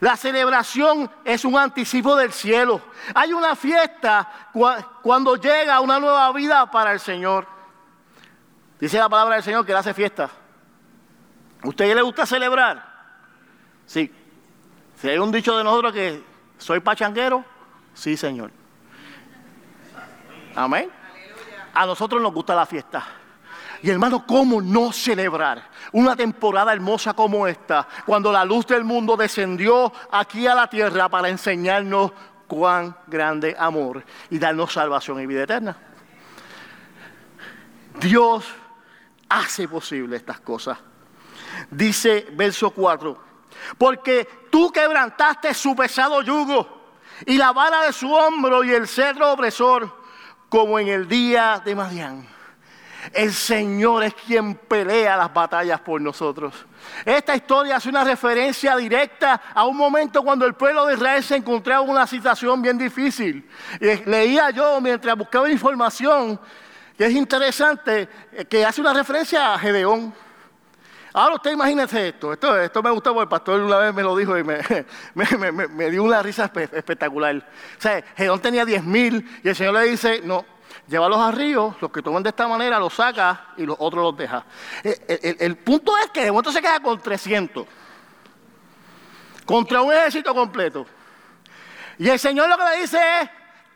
[0.00, 2.80] La celebración es un anticipo del cielo.
[3.14, 4.28] Hay una fiesta
[5.02, 7.46] cuando llega una nueva vida para el Señor.
[8.78, 10.30] Dice la palabra del Señor que Él hace fiesta.
[11.62, 12.82] ¿Usted le gusta celebrar?
[13.86, 14.12] Sí.
[14.96, 16.22] Si hay un dicho de nosotros que
[16.58, 17.44] soy pachanguero,
[17.94, 18.59] sí, Señor.
[20.54, 20.90] Amén.
[21.74, 23.06] A nosotros nos gusta la fiesta.
[23.82, 29.16] Y hermano, ¿cómo no celebrar una temporada hermosa como esta, cuando la luz del mundo
[29.16, 32.12] descendió aquí a la tierra para enseñarnos
[32.46, 35.76] cuán grande amor y darnos salvación y vida eterna?
[37.98, 38.44] Dios
[39.28, 40.78] hace posible estas cosas.
[41.70, 43.18] Dice verso 4,
[43.78, 46.80] porque tú quebrantaste su pesado yugo
[47.26, 49.99] y la vara de su hombro y el cedro opresor
[50.50, 52.26] como en el día de Madián.
[53.14, 56.54] El Señor es quien pelea las batallas por nosotros.
[57.04, 61.36] Esta historia hace una referencia directa a un momento cuando el pueblo de Israel se
[61.36, 63.48] encontraba en una situación bien difícil.
[64.04, 66.38] leía yo mientras buscaba información,
[66.98, 70.12] que es interesante, eh, que hace una referencia a Gedeón.
[71.12, 72.32] Ahora usted imagínese esto.
[72.32, 74.60] esto, esto me gustó porque el pastor una vez me lo dijo y me,
[75.68, 77.36] me, dio una risa espectacular.
[77.36, 80.44] O sea, Gedeón tenía 10 mil y el Señor le dice, no,
[80.86, 84.16] llévalos a río, los que toman de esta manera los saca y los otros los
[84.16, 84.44] deja.
[84.84, 87.66] Eh, el, punto es que de momento se queda con 300.
[89.44, 90.86] Contra un ejército completo.
[91.98, 93.30] Y el Señor lo que le dice es,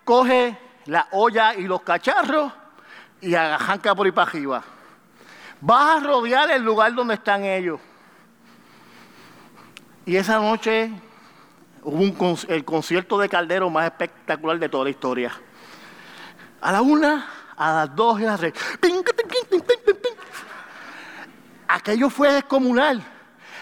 [0.04, 2.52] coge la olla y los cacharros
[3.20, 4.64] y arranca por ahí para arriba.
[5.66, 7.80] Vas a rodear el lugar donde están ellos.
[10.04, 10.90] Y esa noche
[11.82, 15.32] hubo el concierto de Caldero más espectacular de toda la historia.
[16.60, 18.52] A la una, a las dos y a las tres.
[21.68, 23.02] Aquello fue descomunal.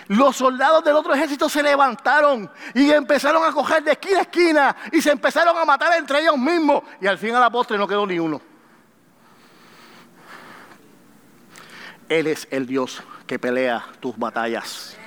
[0.08, 4.76] los soldados del otro ejército se levantaron y empezaron a coger de esquina a esquina
[4.90, 6.82] y se empezaron a matar entre ellos mismos.
[7.00, 8.51] Y al fin a la postre no quedó ni uno.
[12.18, 14.98] Él es el Dios que pelea tus batallas.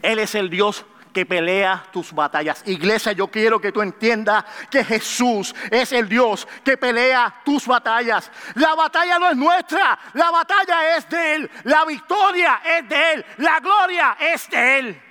[0.00, 2.62] Él es el Dios que pelea tus batallas.
[2.66, 8.30] Iglesia, yo quiero que tú entiendas que Jesús es el Dios que pelea tus batallas.
[8.54, 11.50] La batalla no es nuestra, la batalla es de Él.
[11.64, 15.02] La victoria es de Él, la gloria es de Él.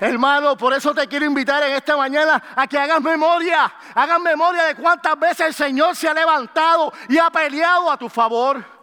[0.00, 4.64] Hermano, por eso te quiero invitar en esta mañana a que hagas memoria, hagas memoria
[4.64, 8.75] de cuántas veces el Señor se ha levantado y ha peleado a tu favor.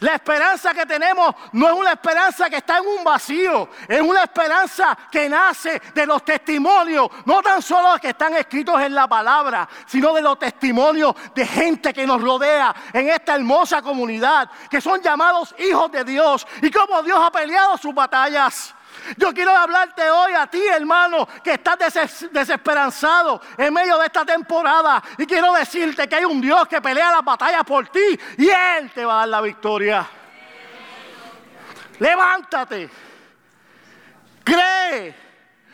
[0.00, 4.24] La esperanza que tenemos no es una esperanza que está en un vacío, es una
[4.24, 9.68] esperanza que nace de los testimonios, no tan solo que están escritos en la palabra,
[9.86, 15.00] sino de los testimonios de gente que nos rodea en esta hermosa comunidad, que son
[15.00, 18.74] llamados hijos de Dios y cómo Dios ha peleado sus batallas.
[19.16, 21.78] Yo quiero hablarte hoy a ti, hermano, que estás
[22.30, 25.02] desesperanzado en medio de esta temporada.
[25.18, 28.90] Y quiero decirte que hay un Dios que pelea las batallas por ti y Él
[28.94, 30.08] te va a dar la victoria.
[31.98, 32.90] Levántate.
[34.44, 35.14] Cree.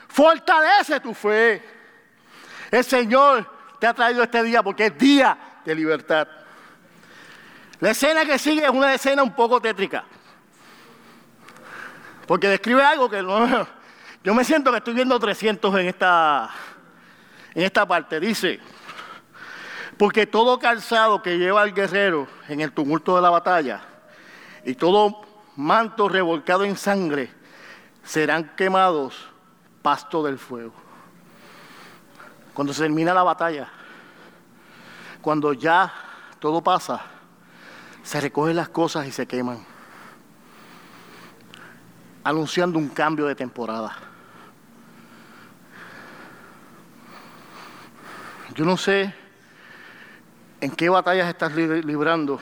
[0.08, 1.62] Fortalece tu fe.
[2.70, 6.28] El Señor te ha traído este día porque es día de libertad.
[7.80, 10.04] La escena que sigue es una escena un poco tétrica.
[12.28, 13.66] Porque describe algo que no,
[14.22, 16.50] yo me siento que estoy viendo 300 en esta,
[17.54, 18.20] en esta parte.
[18.20, 18.60] Dice,
[19.96, 23.80] porque todo calzado que lleva al guerrero en el tumulto de la batalla
[24.62, 25.22] y todo
[25.56, 27.32] manto revolcado en sangre
[28.04, 29.30] serán quemados
[29.80, 30.74] pasto del fuego.
[32.52, 33.70] Cuando se termina la batalla,
[35.22, 35.90] cuando ya
[36.40, 37.00] todo pasa,
[38.02, 39.77] se recogen las cosas y se queman
[42.28, 43.96] anunciando un cambio de temporada.
[48.54, 49.14] Yo no sé
[50.60, 52.38] en qué batallas estás librando,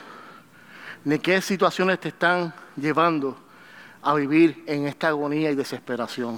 [1.05, 3.37] ni qué situaciones te están llevando
[4.01, 6.37] a vivir en esta agonía y desesperación.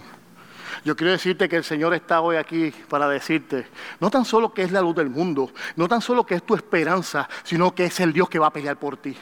[0.86, 3.66] Yo quiero decirte que el Señor está hoy aquí para decirte,
[4.00, 6.54] no tan solo que es la luz del mundo, no tan solo que es tu
[6.54, 9.18] esperanza, sino que es el Dios que va a pelear por ti.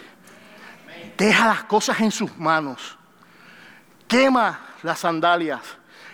[1.18, 2.98] Deja las cosas en sus manos
[4.08, 5.62] quema las sandalias,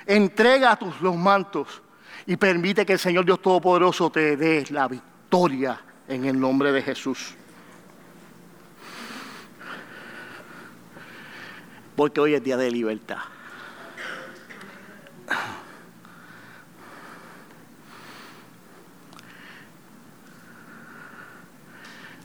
[0.05, 1.81] entrega tus, los mantos
[2.25, 6.81] y permite que el Señor Dios Todopoderoso te dé la victoria en el nombre de
[6.81, 7.35] Jesús.
[11.95, 13.19] Porque hoy es día de libertad.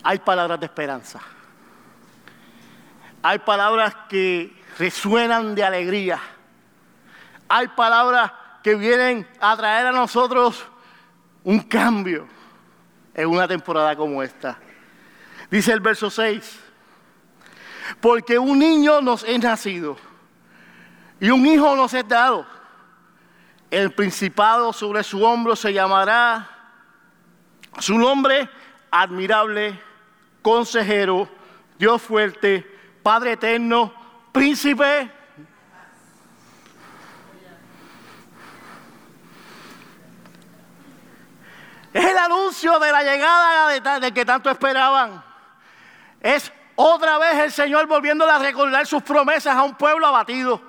[0.02, 1.20] Hay palabras de esperanza.
[3.22, 6.20] Hay palabras que resuenan de alegría.
[7.48, 10.64] Hay palabras que vienen a traer a nosotros
[11.44, 12.26] un cambio
[13.14, 14.58] en una temporada como esta.
[15.50, 16.60] Dice el verso 6,
[18.00, 19.96] porque un niño nos es nacido
[21.18, 22.46] y un hijo nos es dado.
[23.70, 26.48] El principado sobre su hombro se llamará
[27.78, 28.48] su nombre
[28.90, 29.78] admirable,
[30.42, 31.28] consejero,
[31.78, 32.66] Dios fuerte,
[33.02, 33.97] Padre eterno,
[34.32, 35.10] príncipe.
[41.92, 45.24] Es el anuncio de la llegada de, que tanto esperaban.
[46.20, 50.60] Es otra vez el Señor volviendo a recordar sus promesas a un pueblo abatido.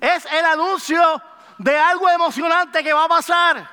[0.00, 1.22] Es el anuncio
[1.58, 3.70] de algo emocionante que va a pasar.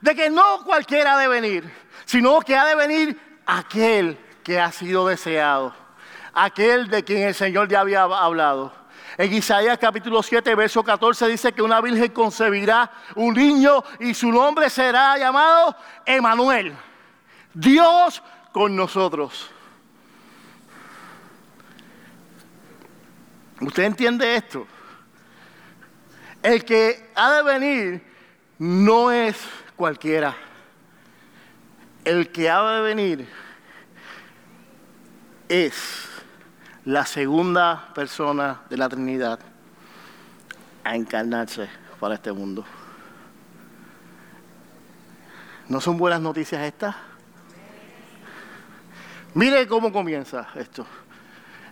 [0.00, 1.72] De que no cualquiera ha de venir,
[2.04, 5.83] sino que ha de venir aquel que ha sido deseado
[6.34, 8.72] aquel de quien el Señor ya había hablado.
[9.16, 14.30] En Isaías capítulo 7, verso 14 dice que una virgen concebirá un niño y su
[14.32, 16.74] nombre será llamado Emanuel.
[17.52, 19.50] Dios con nosotros.
[23.60, 24.66] ¿Usted entiende esto?
[26.42, 28.14] El que ha de venir
[28.58, 29.36] no es
[29.76, 30.36] cualquiera.
[32.04, 33.28] El que ha de venir
[35.48, 36.08] es
[36.84, 39.38] la segunda persona de la Trinidad
[40.82, 41.68] a encarnarse
[41.98, 42.64] para este mundo.
[45.68, 46.94] ¿No son buenas noticias estas?
[49.32, 50.86] Mire cómo comienza esto.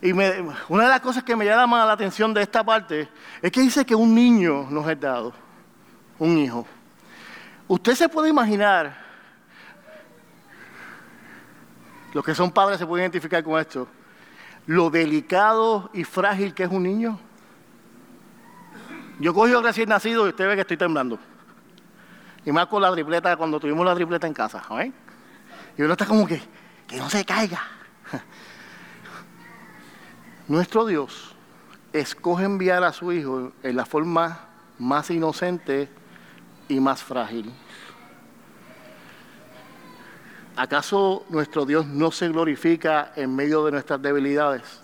[0.00, 3.08] Y una de las cosas que me llama la atención de esta parte
[3.40, 5.32] es que dice que un niño nos es dado,
[6.18, 6.66] un hijo.
[7.68, 8.96] Usted se puede imaginar,
[12.12, 13.86] los que son padres se pueden identificar con esto,
[14.66, 17.18] lo delicado y frágil que es un niño?
[19.18, 21.18] Yo cojo recién nacido y usted ve que estoy temblando.
[22.44, 24.62] Y más con la tripleta, cuando tuvimos la tripleta en casa.
[25.76, 26.42] Y uno está como que,
[26.86, 27.60] que no se caiga.
[30.48, 31.36] Nuestro Dios
[31.92, 34.40] escoge enviar a su Hijo en la forma
[34.78, 35.88] más inocente
[36.68, 37.52] y más frágil.
[40.56, 44.82] ¿Acaso nuestro Dios no se glorifica en medio de nuestras debilidades?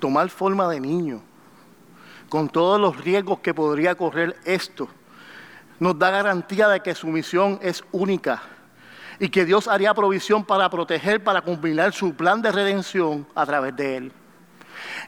[0.00, 1.22] tomar forma de niño,
[2.28, 4.88] con todos los riesgos que podría correr esto,
[5.78, 8.42] nos da garantía de que su misión es única
[9.20, 13.76] y que Dios haría provisión para proteger, para cumplir su plan de redención a través
[13.76, 14.12] de él.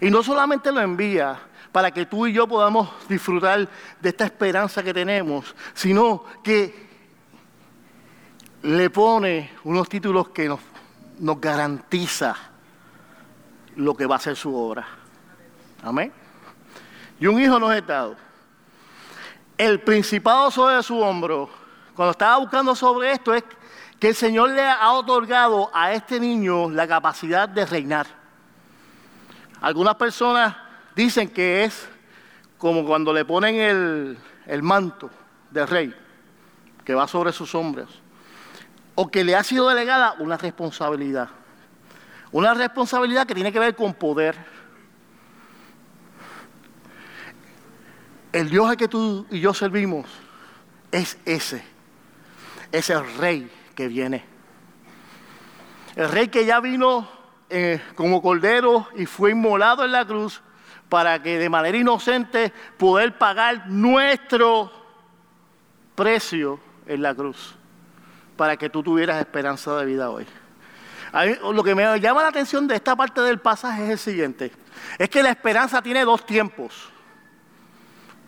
[0.01, 1.39] Y no solamente lo envía
[1.73, 3.69] para que tú y yo podamos disfrutar
[4.01, 6.92] de esta esperanza que tenemos, sino que
[8.63, 10.61] le pone unos títulos que nos,
[11.19, 12.35] nos garantiza
[13.77, 14.87] lo que va a ser su obra.
[15.83, 16.13] Amén.
[17.19, 18.17] Y un hijo nos es dado.
[19.59, 21.49] El principado sobre su hombro,
[21.95, 23.45] cuando estaba buscando sobre esto, es
[23.99, 28.07] que el Señor le ha otorgado a este niño la capacidad de reinar.
[29.61, 30.57] Algunas personas
[30.97, 31.89] dicen que es
[32.59, 35.11] como cuando le ponen el, el manto
[35.51, 35.95] de rey
[36.85, 38.02] que va sobre sus hombros,
[38.95, 41.29] o que le ha sido delegada una responsabilidad.
[42.31, 44.37] Una responsabilidad que tiene que ver con poder.
[48.33, 50.07] El Dios al que tú y yo servimos
[50.91, 51.63] es ese.
[52.71, 54.25] Es el rey que viene.
[55.95, 57.07] El rey que ya vino
[57.51, 60.41] eh, como cordero y fue inmolado en la cruz
[60.89, 64.71] para que de manera inocente poder pagar nuestro
[65.95, 67.55] precio en la cruz,
[68.37, 70.27] para que tú tuvieras esperanza de vida hoy
[71.53, 74.53] lo que me llama la atención de esta parte del pasaje es el siguiente.
[74.99, 76.91] Es que la esperanza tiene dos tiempos.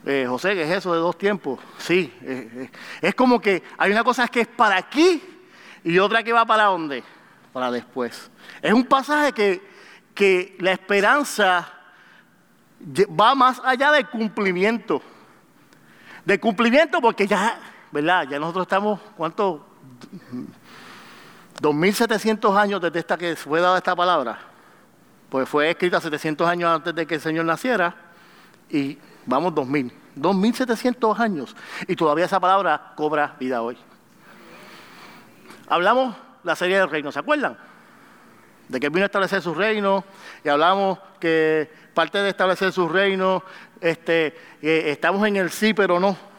[0.04, 1.58] Eh, José, ¿qué es eso de dos tiempos?
[1.78, 5.22] Sí, eh, eh, es como que hay una cosa que es para aquí
[5.82, 7.02] y otra que va para dónde?
[7.54, 8.30] Para después.
[8.60, 9.66] Es un pasaje que,
[10.14, 11.72] que la esperanza
[13.18, 15.00] va más allá del cumplimiento.
[16.26, 17.58] Del cumplimiento porque ya,
[17.90, 18.26] ¿verdad?
[18.28, 19.73] Ya nosotros estamos, ¿cuánto?
[21.60, 24.38] 2700 años desde esta que fue dada esta palabra,
[25.28, 27.94] pues fue escrita 700 años antes de que el Señor naciera
[28.70, 33.76] y vamos 2000, 2700 años y todavía esa palabra cobra vida hoy.
[35.68, 37.56] Hablamos la serie del reino, ¿se acuerdan?
[38.68, 40.04] De que vino a establecer su reino
[40.44, 43.42] y hablamos que parte de establecer su reino,
[43.80, 46.33] este, estamos en el sí pero no.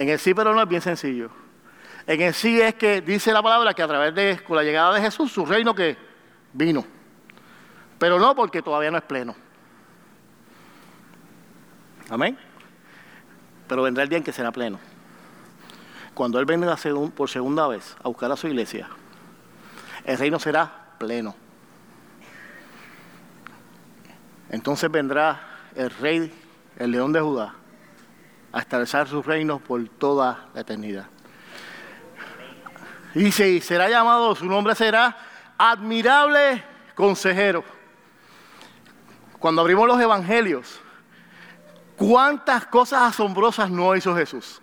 [0.00, 1.30] En el sí pero no es bien sencillo.
[2.06, 4.94] En el sí es que dice la palabra que a través de con la llegada
[4.94, 5.94] de Jesús, su reino que
[6.54, 6.86] vino.
[7.98, 9.36] Pero no porque todavía no es pleno.
[12.08, 12.38] Amén.
[13.68, 14.80] Pero vendrá el día en que será pleno.
[16.14, 16.74] Cuando Él venga
[17.14, 18.88] por segunda vez a buscar a su iglesia,
[20.04, 21.36] el reino será pleno.
[24.48, 26.32] Entonces vendrá el rey,
[26.78, 27.59] el león de Judá,
[28.52, 31.06] a establecer su reino por toda la eternidad.
[33.14, 35.16] Dice, y será llamado, su nombre será
[35.58, 36.62] admirable
[36.94, 37.64] consejero.
[39.38, 40.80] Cuando abrimos los evangelios,
[41.96, 44.60] ¿cuántas cosas asombrosas no hizo Jesús?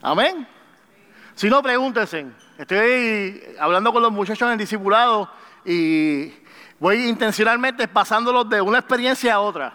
[0.00, 0.46] Amén.
[1.34, 2.26] Si no, pregúntense.
[2.58, 5.30] Estoy hablando con los muchachos en el discipulado
[5.64, 6.32] y
[6.78, 9.72] voy intencionalmente pasándolos de una experiencia a otra.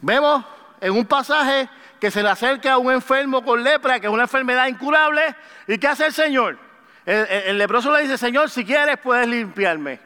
[0.00, 0.44] Vemos
[0.80, 1.68] en un pasaje
[2.00, 5.34] que se le acerca a un enfermo con lepra, que es una enfermedad incurable,
[5.66, 6.58] ¿y qué hace el Señor?
[7.04, 9.98] El, leproso le dice, Señor, si quieres puedes limpiarme.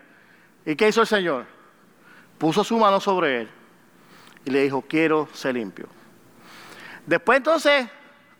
[0.64, 1.46] ¿Y qué hizo el Señor?
[2.38, 3.50] Puso su mano sobre él
[4.44, 5.88] y le dijo, quiero ser limpio.
[7.04, 7.88] Después entonces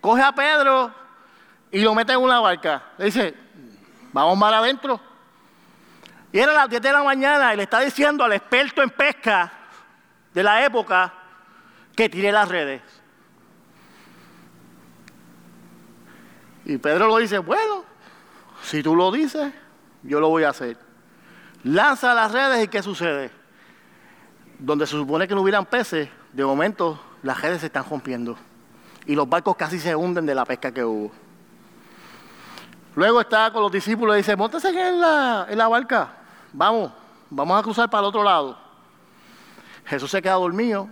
[0.01, 0.95] coge a Pedro
[1.73, 2.85] y lo mete en una barca.
[2.99, 3.35] Le dice,
[4.13, 5.01] vamos más adentro.
[6.31, 9.53] Y era las 10 de la mañana y le está diciendo al experto en pesca
[10.33, 11.13] de la época
[11.95, 12.83] que tire las redes.
[16.65, 17.85] Y Pedro lo dice, bueno,
[18.63, 19.53] si tú lo dices,
[20.03, 20.79] yo lo voy a hacer.
[21.65, 23.31] Lanza las redes y ¿qué sucede?
[24.59, 28.37] Donde se supone que no hubieran peces, de momento las redes se están rompiendo.
[29.07, 31.11] Y los barcos casi se hunden de la pesca que hubo.
[32.95, 36.15] Luego está con los discípulos y dice, montense en la, en la barca,
[36.53, 36.93] vamos,
[37.31, 38.59] vamos a cruzar para el otro lado.
[39.87, 40.89] Jesús se queda dormido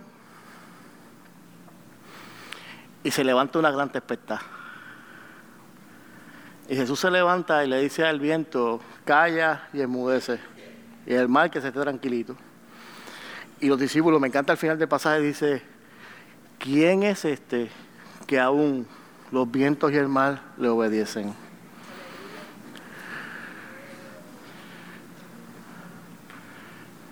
[3.03, 4.39] y se levanta una gran tempestad.
[6.69, 10.39] Y Jesús se levanta y le dice al viento, calla y enmudece.
[11.05, 12.35] y el mar que se esté tranquilito.
[13.59, 15.61] Y los discípulos, me encanta el final del pasaje, dice,
[16.59, 17.69] ¿quién es este
[18.27, 18.87] que aún
[19.31, 21.33] los vientos y el mar le obedecen?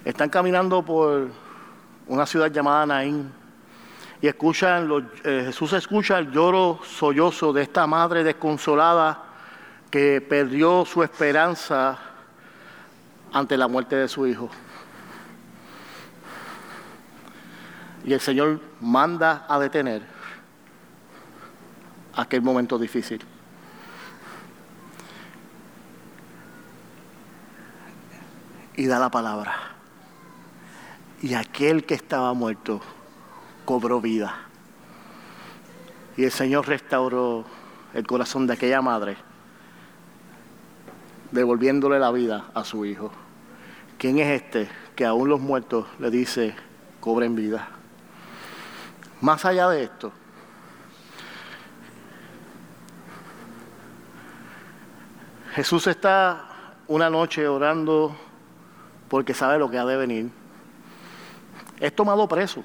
[0.06, 1.30] Están caminando por
[2.08, 3.39] una ciudad llamada Naín
[4.22, 4.90] y escuchan
[5.24, 9.24] eh, Jesús escucha el lloro sollozo de esta madre desconsolada
[9.90, 11.98] que perdió su esperanza
[13.32, 14.50] ante la muerte de su hijo.
[18.04, 20.02] Y el Señor manda a detener
[22.16, 23.22] aquel momento difícil.
[28.76, 29.56] Y da la palabra.
[31.22, 32.82] Y aquel que estaba muerto
[33.70, 34.34] cobró vida.
[36.18, 37.46] Y el Señor restauró
[37.94, 39.16] el corazón de aquella madre,
[41.30, 43.12] devolviéndole la vida a su hijo.
[44.00, 46.56] ¿Quién es este que aún los muertos le dice,
[47.00, 47.68] cobren vida?
[49.22, 50.12] Más allá de esto,
[55.54, 58.18] Jesús está una noche orando
[59.10, 60.32] porque sabe lo que ha de venir.
[61.80, 62.64] Es tomado preso.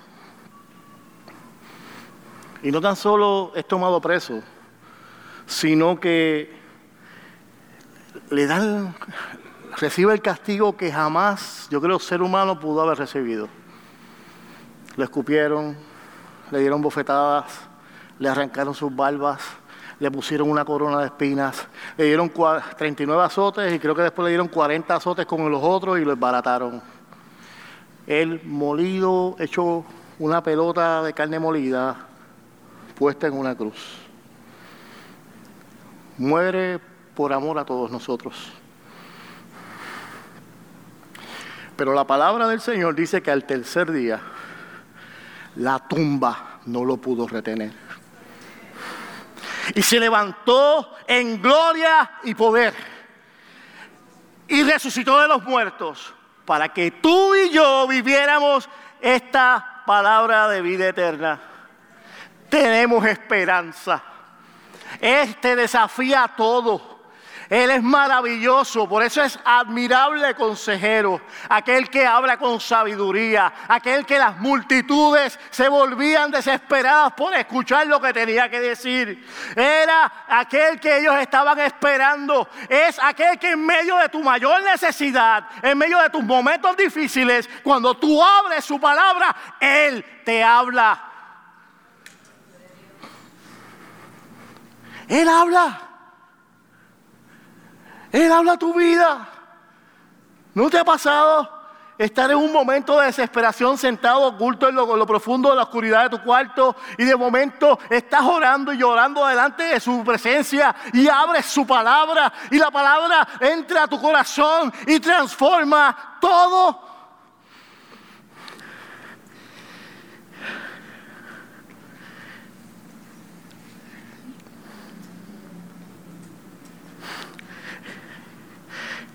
[2.64, 4.40] Y no tan solo es tomado preso,
[5.46, 6.50] sino que
[8.30, 8.94] le dan,
[9.76, 13.50] recibe el castigo que jamás, yo creo, ser humano pudo haber recibido.
[14.96, 15.76] Le escupieron,
[16.50, 17.52] le dieron bofetadas,
[18.18, 19.42] le arrancaron sus barbas,
[20.00, 22.32] le pusieron una corona de espinas, le dieron
[22.78, 26.12] 39 azotes y creo que después le dieron 40 azotes con los otros y lo
[26.12, 26.80] esbarataron.
[28.06, 29.84] Él molido, hecho
[30.18, 32.08] una pelota de carne molida,
[32.94, 33.98] puesta en una cruz.
[36.18, 36.80] Muere
[37.14, 38.52] por amor a todos nosotros.
[41.76, 44.20] Pero la palabra del Señor dice que al tercer día
[45.56, 47.72] la tumba no lo pudo retener.
[49.74, 52.74] Y se levantó en gloria y poder.
[54.46, 56.14] Y resucitó de los muertos
[56.44, 58.68] para que tú y yo viviéramos
[59.00, 61.53] esta palabra de vida eterna
[62.54, 64.00] tenemos esperanza.
[65.00, 66.94] Este desafía todo.
[67.50, 74.18] Él es maravilloso, por eso es admirable consejero, aquel que habla con sabiduría, aquel que
[74.18, 79.28] las multitudes se volvían desesperadas por escuchar lo que tenía que decir.
[79.54, 85.48] Era aquel que ellos estaban esperando, es aquel que en medio de tu mayor necesidad,
[85.60, 91.13] en medio de tus momentos difíciles, cuando tú abres su palabra, Él te habla.
[95.14, 95.80] Él habla.
[98.10, 99.28] Él habla tu vida.
[100.54, 101.48] ¿No te ha pasado
[101.96, 106.16] estar en un momento de desesperación sentado oculto en lo, profundo de la oscuridad de
[106.16, 111.46] tu cuarto y de momento estás orando y llorando delante de su presencia y abres
[111.46, 116.83] su palabra y la palabra entra a tu corazón y transforma todo?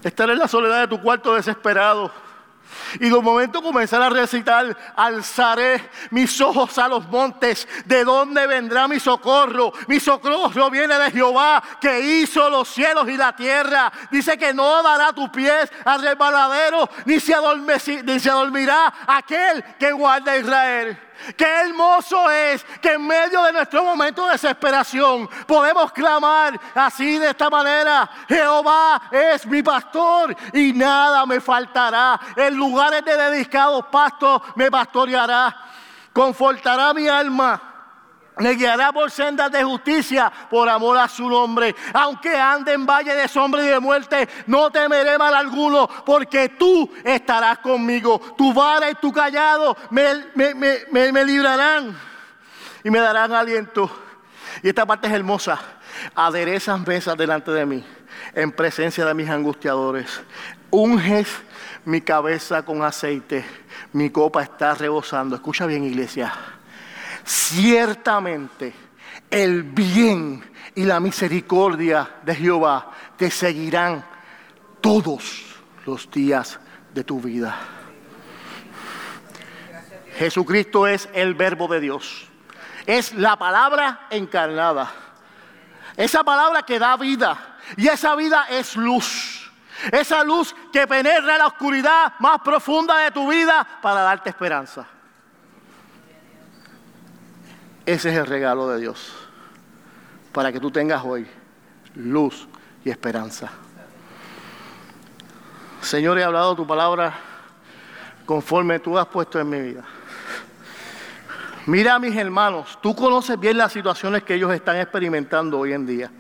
[0.03, 2.11] Estar en la soledad de tu cuarto desesperado.
[2.99, 8.87] Y de momento comenzar a recitar, alzaré mis ojos a los montes, ¿de dónde vendrá
[8.87, 9.73] mi socorro?
[9.87, 13.91] Mi socorro viene de Jehová, que hizo los cielos y la tierra.
[14.11, 17.35] Dice que no dará tus pies al resbaladero, ni se,
[18.03, 21.08] ni se adormirá aquel que guarda a Israel.
[21.35, 27.29] Qué hermoso es que en medio de nuestro momento de desesperación podemos clamar así de
[27.29, 28.09] esta manera.
[28.27, 32.19] Jehová es mi pastor y nada me faltará.
[32.35, 35.55] En lugares de dedicados pastos me pastoreará.
[36.13, 37.68] Confortará mi alma
[38.39, 41.75] me guiará por sendas de justicia por amor a su nombre.
[41.93, 46.89] Aunque ande en valle de sombra y de muerte, no temeré mal alguno, porque tú
[47.03, 48.19] estarás conmigo.
[48.37, 51.97] Tu vara y tu callado me, librarán
[52.83, 53.91] y me darán aliento.
[54.63, 55.59] Y esta parte es hermosa.
[56.15, 57.83] Aderezas mesas delante de mí,
[58.33, 60.21] en presencia de mis angustiadores.
[60.69, 61.27] Unges
[61.83, 63.43] mi cabeza con aceite.
[63.91, 65.35] Mi copa está rebosando.
[65.35, 66.31] Escucha bien, iglesia
[67.29, 68.73] ciertamente
[69.29, 74.03] el bien y la misericordia de Jehová te seguirán
[74.81, 75.55] todos
[75.85, 76.59] los días
[76.91, 77.55] de tu vida.
[80.17, 82.27] Jesucristo es el verbo de Dios.
[82.87, 84.91] Es la palabra encarnada.
[85.95, 87.57] Esa palabra que da vida.
[87.77, 89.51] Y esa vida es luz.
[89.91, 94.87] Esa luz que penetra la oscuridad más profunda de tu vida para darte esperanza.
[97.89, 99.15] Ese es el regalo de Dios.
[100.31, 101.25] Para que tú tengas hoy
[101.95, 102.47] luz
[102.85, 103.49] y esperanza.
[105.81, 107.17] Señor, he hablado tu palabra
[108.27, 109.83] conforme tú has puesto en mi vida.
[111.65, 115.87] Mira a mis hermanos, tú conoces bien las situaciones que ellos están experimentando hoy en
[115.87, 116.11] día.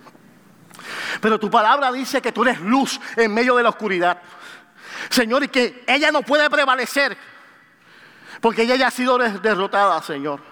[1.21, 4.19] Pero tu palabra dice que tú eres luz en medio de la oscuridad.
[5.11, 7.15] Señor, y que ella no puede prevalecer.
[8.41, 10.48] Porque ella ya ha sido derrotada, Señor.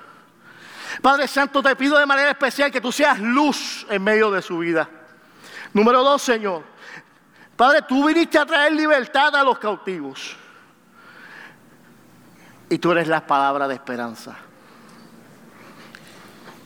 [1.01, 4.59] Padre Santo, te pido de manera especial que tú seas luz en medio de su
[4.59, 4.89] vida.
[5.73, 6.63] Número dos, Señor.
[7.55, 10.35] Padre, tú viniste a traer libertad a los cautivos.
[12.69, 14.35] Y tú eres la palabra de esperanza.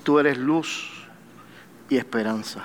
[0.03, 0.89] Tú eres luz
[1.89, 2.63] y esperanza.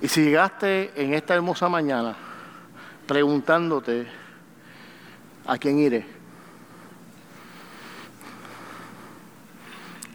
[0.00, 2.14] Y si llegaste en esta hermosa mañana
[3.06, 4.06] preguntándote
[5.46, 6.06] a quién iré,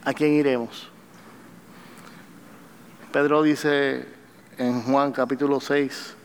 [0.04, 0.90] ¿a quién iremos?
[3.12, 4.08] Pedro dice
[4.58, 6.16] en Juan capítulo 6,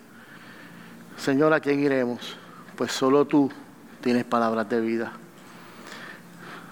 [1.17, 2.37] Señor, ¿a quién iremos?
[2.77, 3.51] Pues solo tú
[4.01, 5.13] tienes palabras de vida.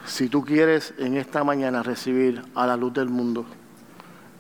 [0.05, 3.47] Si tú quieres en esta mañana recibir a la luz del mundo,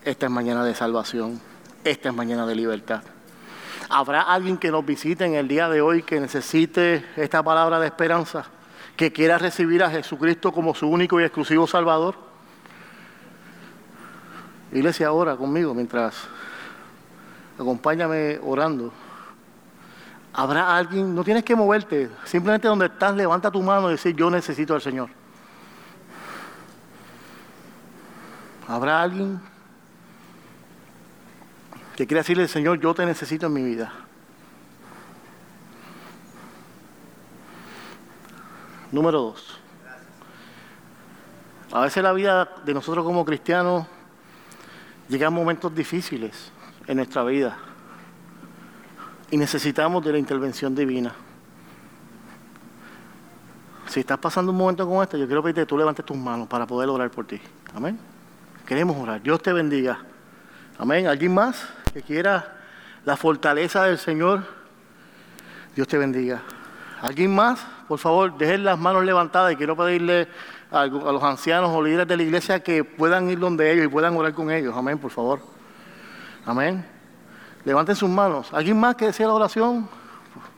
[0.04, 1.40] esta es mañana de salvación,
[1.84, 3.02] esta es mañana de libertad.
[3.88, 7.86] ¿Habrá alguien que nos visite en el día de hoy que necesite esta palabra de
[7.86, 8.44] esperanza?
[8.96, 12.31] Que quiera recibir a Jesucristo como su único y exclusivo Salvador?
[14.72, 16.14] Iglesia, ahora conmigo mientras
[17.58, 18.92] acompáñame orando.
[20.32, 24.30] Habrá alguien, no tienes que moverte, simplemente donde estás, levanta tu mano y decir, yo
[24.30, 25.10] necesito al Señor.
[28.66, 29.38] ¿Habrá alguien
[31.94, 33.92] que quiera decirle, Señor, yo te necesito en mi vida?
[38.90, 39.58] Número dos.
[41.72, 43.86] A veces la vida de nosotros como cristianos
[45.08, 46.50] llega a momentos difíciles
[46.86, 47.56] en nuestra vida
[49.30, 51.14] y necesitamos de la intervención divina.
[53.88, 56.48] Si estás pasando un momento como este, yo quiero pedirte que tú levantes tus manos
[56.48, 57.40] para poder orar por ti.
[57.74, 57.98] Amén.
[58.66, 59.22] Queremos orar.
[59.22, 59.98] Dios te bendiga.
[60.78, 61.06] Amén.
[61.06, 62.56] ¿Alguien más que quiera
[63.04, 64.44] la fortaleza del Señor?
[65.74, 66.42] Dios te bendiga.
[67.02, 67.60] ¿Alguien más?
[67.88, 70.28] Por favor, dejen las manos levantadas y quiero pedirle
[70.72, 74.16] a, los ancianos o líderes de la iglesia que puedan ir donde ellos y puedan
[74.16, 74.74] orar con ellos.
[74.76, 75.40] Amén, por favor.
[76.46, 76.84] Amén.
[77.64, 78.52] Levanten sus manos.
[78.52, 79.88] ¿Alguien más que desea la oración?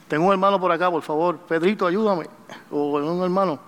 [0.07, 1.37] Tengo un hermano por acá, por favor.
[1.39, 2.27] Pedrito, ayúdame.
[2.71, 3.59] O un hermano.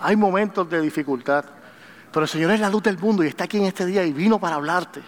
[0.00, 1.44] Hay momentos de dificultad.
[2.12, 4.12] Pero el Señor es la luz del mundo y está aquí en este día y
[4.12, 5.02] vino para hablarte.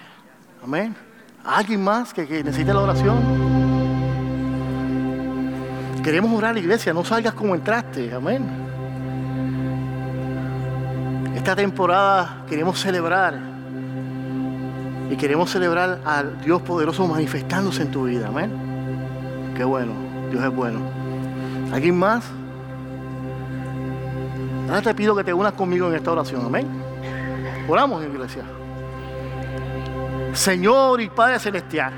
[0.63, 0.97] Amén.
[1.45, 3.47] ¿Alguien más que, necesite la oración?
[6.03, 8.13] Queremos orar la iglesia, no salgas como entraste.
[8.13, 8.66] Amén.
[11.47, 13.39] Esta temporada queremos celebrar
[15.09, 18.27] y queremos celebrar al Dios poderoso manifestándose en tu vida.
[18.27, 18.51] Amén.
[19.57, 19.93] Qué bueno,
[20.29, 20.81] Dios es bueno.
[21.73, 22.25] ¿Alguien más?
[24.69, 26.45] Ahora te pido que te unas conmigo en esta oración.
[26.45, 26.67] Amén.
[27.69, 28.43] Oramos, iglesia.
[30.33, 31.93] Señor y Padre Celestial,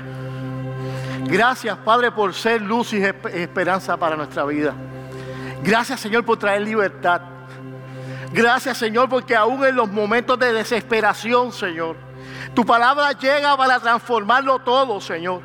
[1.25, 3.01] gracias, Padre, por ser luz y
[3.33, 4.75] esperanza para nuestra vida.
[5.63, 7.38] Gracias, Señor, por traer libertad.
[8.31, 11.97] Gracias, Señor, porque aún en los momentos de desesperación, Señor,
[12.53, 15.41] tu palabra llega para transformarlo todo, Señor.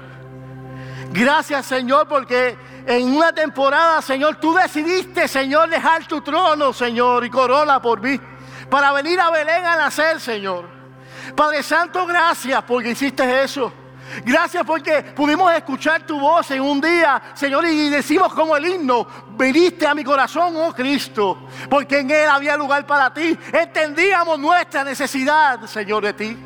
[1.11, 7.31] Gracias, Señor, porque en una temporada, Señor, tú decidiste, Señor, dejar tu trono, Señor, y
[7.31, 8.21] corona por mí
[8.69, 10.69] para venir a Belén a nacer, Señor.
[11.35, 13.73] Padre Santo, gracias porque hiciste eso.
[14.25, 19.07] Gracias porque pudimos escuchar tu voz en un día, Señor, y decimos como el himno,
[19.37, 23.37] viniste a mi corazón, oh Cristo, porque en Él había lugar para ti.
[23.53, 26.37] Entendíamos nuestra necesidad, Señor, de ti.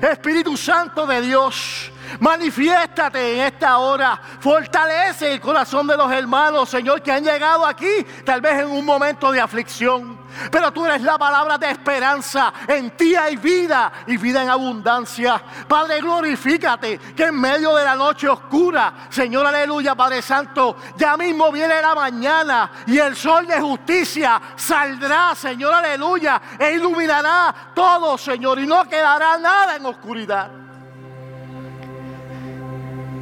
[0.00, 4.20] Espíritu Santo de Dios, Manifiéstate en esta hora.
[4.40, 8.84] Fortalece el corazón de los hermanos, Señor, que han llegado aquí, tal vez en un
[8.84, 10.23] momento de aflicción.
[10.50, 12.52] Pero tú eres la palabra de esperanza.
[12.66, 15.42] En ti hay vida y vida en abundancia.
[15.68, 21.50] Padre, glorifícate que en medio de la noche oscura, Señor, aleluya, Padre Santo, ya mismo
[21.52, 28.58] viene la mañana y el sol de justicia saldrá, Señor, aleluya, e iluminará todo, Señor,
[28.58, 30.50] y no quedará nada en oscuridad.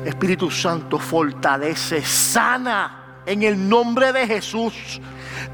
[0.05, 5.01] Espíritu Santo, fortalece, sana en el nombre de Jesús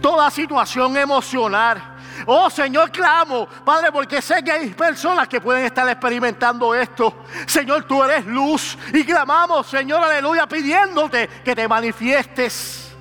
[0.01, 5.89] toda situación emocional, Oh Señor, clamo, Padre, porque sé que hay personas que pueden estar
[5.89, 7.22] experimentando esto.
[7.47, 12.97] Señor, tú eres luz y clamamos, Señor, aleluya, pidiéndote que te manifiestes.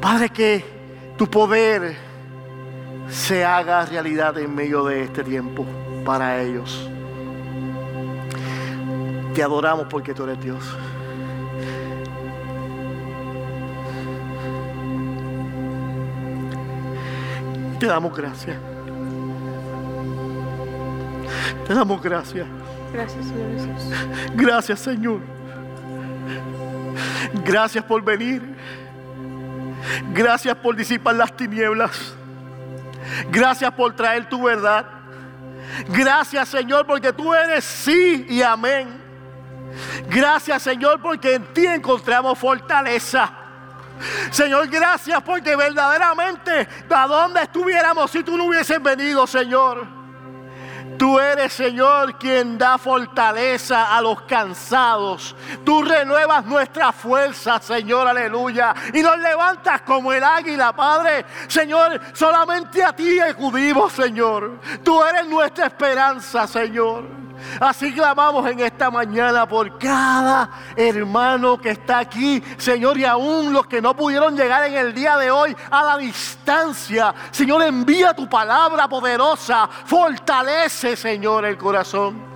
[0.00, 1.96] Padre, que tu poder
[3.08, 5.66] se haga realidad en medio de este tiempo
[6.04, 6.88] para ellos.
[9.34, 10.64] Te adoramos porque tú eres Dios.
[17.82, 18.56] Te damos gracias.
[21.66, 22.46] Te damos gracias.
[22.92, 23.98] Gracias, Señor Jesús.
[24.36, 25.20] Gracias, Señor.
[27.44, 28.40] Gracias por venir.
[30.14, 32.14] Gracias por disipar las tinieblas.
[33.32, 34.86] Gracias por traer tu verdad.
[35.88, 38.90] Gracias, Señor, porque tú eres sí y amén.
[40.08, 43.41] Gracias, Señor, porque en ti encontramos fortaleza.
[44.30, 50.02] Señor, gracias porque verdaderamente, ¿a dónde estuviéramos si tú no hubieses venido, Señor?
[50.98, 55.34] Tú eres, Señor, quien da fortaleza a los cansados.
[55.64, 58.74] Tú renuevas nuestra fuerza, Señor, aleluya.
[58.92, 61.24] Y nos levantas como el águila, Padre.
[61.48, 64.60] Señor, solamente a ti acudimos, Señor.
[64.84, 67.04] Tú eres nuestra esperanza, Señor.
[67.60, 73.66] Así clamamos en esta mañana por cada hermano que está aquí, Señor, y aún los
[73.66, 77.14] que no pudieron llegar en el día de hoy a la distancia.
[77.30, 82.31] Señor, envía tu palabra poderosa, fortalece, Señor, el corazón.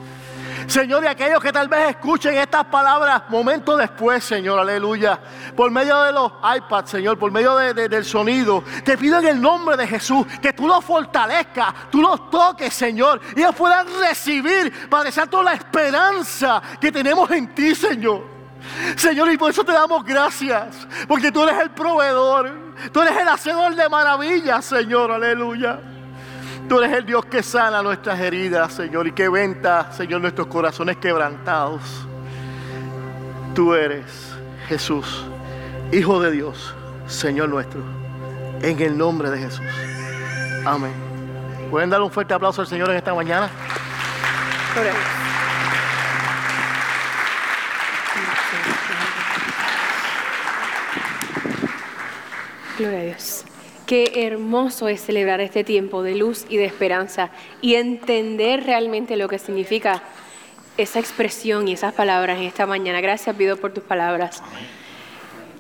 [0.66, 5.18] Señor, y aquellos que tal vez escuchen estas palabras momentos después, Señor, aleluya,
[5.54, 9.76] por medio de los iPads, Señor, por medio del sonido, te pido en el nombre
[9.76, 15.12] de Jesús que tú los fortalezcas, tú los toques, Señor, y ellos puedan recibir, Padre
[15.12, 18.24] Santo, la esperanza que tenemos en ti, Señor.
[18.96, 23.28] Señor, y por eso te damos gracias, porque tú eres el proveedor, tú eres el
[23.28, 25.78] hacedor de maravillas, Señor, aleluya.
[26.68, 30.96] Tú eres el Dios que sana nuestras heridas, Señor, y que venta, Señor, nuestros corazones
[30.96, 31.82] quebrantados.
[33.54, 34.34] Tú eres
[34.68, 35.24] Jesús,
[35.92, 36.74] Hijo de Dios,
[37.06, 37.80] Señor nuestro,
[38.62, 39.66] en el nombre de Jesús.
[40.64, 40.92] Amén.
[41.70, 43.48] ¿Pueden darle un fuerte aplauso al Señor en esta mañana?
[44.74, 45.26] Gloria a Dios.
[53.86, 57.30] Qué hermoso es celebrar este tiempo de luz y de esperanza
[57.60, 60.02] y entender realmente lo que significa
[60.76, 63.00] esa expresión y esas palabras en esta mañana.
[63.00, 64.42] Gracias, pido por tus palabras.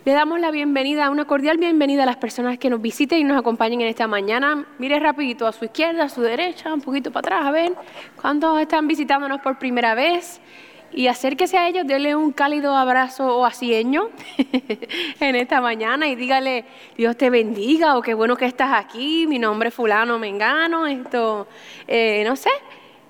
[0.04, 3.38] Le damos la bienvenida, una cordial bienvenida a las personas que nos visiten y nos
[3.38, 4.66] acompañen en esta mañana.
[4.78, 7.74] Mire rapidito a su izquierda, a su derecha, un poquito para atrás, a ver
[8.20, 10.40] cuántos están visitándonos por primera vez
[10.96, 14.08] y acérquese a ellos, déle un cálido abrazo o asieño
[15.20, 16.64] en esta mañana y dígale,
[16.96, 21.46] Dios te bendiga o qué bueno que estás aquí, mi nombre es fulano, mengano, esto,
[21.86, 22.48] eh, no sé,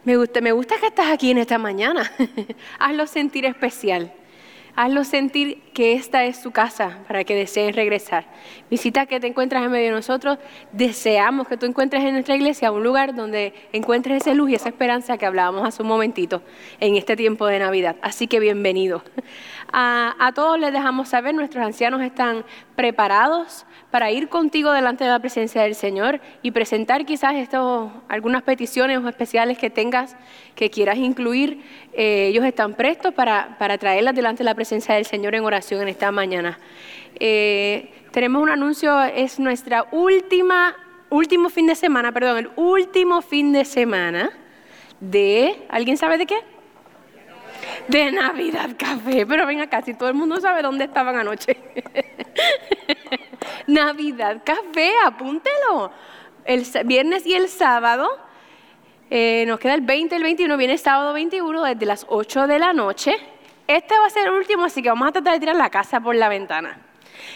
[0.03, 2.11] me gusta, me gusta que estás aquí en esta mañana,
[2.81, 4.13] hazlo sentir especial.
[4.79, 8.25] Hazlo sentir que esta es su casa para que deseen regresar.
[8.71, 10.39] Visita que te encuentras en medio de nosotros.
[10.73, 14.71] Deseamos que tú encuentres en nuestra iglesia un lugar donde encuentres esa luz y esa
[14.71, 16.41] esperanza que hablábamos hace un momentito
[16.81, 17.97] en este tiempo de Navidad.
[18.01, 19.03] Así que bienvenido.
[19.71, 25.11] A, a todos les dejamos saber, nuestros ancianos están preparados para ir contigo delante de
[25.11, 30.17] la presencia del Señor y presentar quizás esto, algunas peticiones especiales que tengas
[30.55, 31.63] que quieras incluir.
[31.93, 35.66] Eh, ellos están prestos para, para, traerlas delante de la presencia del Señor en oración
[35.75, 36.59] en esta mañana.
[37.19, 40.77] Eh, tenemos un anuncio, es nuestra última,
[41.11, 44.31] último fin de semana, perdón, el último fin de semana
[45.01, 46.37] de, ¿alguien sabe de qué?
[47.89, 49.27] de Navidad Café.
[49.27, 51.57] Pero venga acá, si todo el mundo sabe dónde estaban anoche.
[53.67, 55.91] Navidad Café, apúntelo.
[56.45, 58.09] El viernes y el sábado.
[59.09, 62.73] Eh, nos queda el 20, el 21, viene sábado 21 desde las 8 de la
[62.73, 63.17] noche.
[63.67, 66.01] Este va a ser el último, así que vamos a tratar de tirar la casa
[66.01, 66.79] por la ventana.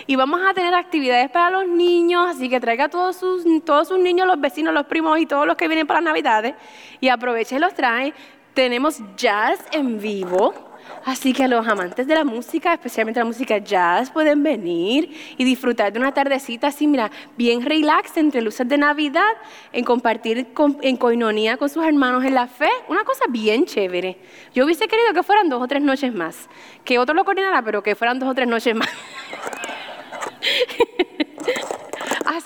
[0.07, 3.89] Y vamos a tener actividades para los niños, así que traiga a todos sus, todos
[3.89, 6.55] sus niños, los vecinos, los primos y todos los que vienen para Navidades
[7.01, 8.15] y aproveche y los trae
[8.55, 10.70] tenemos jazz en vivo.
[11.05, 15.93] Así que los amantes de la música, especialmente la música jazz, pueden venir y disfrutar
[15.93, 19.33] de una tardecita así, mira, bien relax entre luces de Navidad,
[19.73, 20.49] en compartir
[20.83, 22.71] en coinonía con sus hermanos en la fe.
[22.89, 24.19] Una cosa bien chévere.
[24.55, 26.49] Yo hubiese querido que fueran dos o tres noches más.
[26.85, 28.91] Que otro lo coordinara, pero que fueran dos o tres noches más.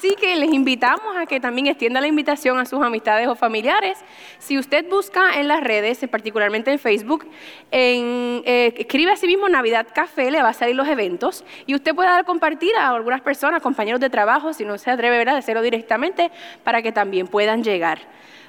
[0.05, 4.05] Así que les invitamos a que también extienda la invitación a sus amistades o familiares.
[4.39, 7.27] Si usted busca en las redes, particularmente en Facebook,
[7.73, 12.27] eh, escribe mismo Navidad Café, le va a salir los eventos y usted puede dar
[12.27, 16.31] compartir a algunas personas, compañeros de trabajo, si no se atreve a hacerlo directamente,
[16.65, 18.01] para que también puedan llegar.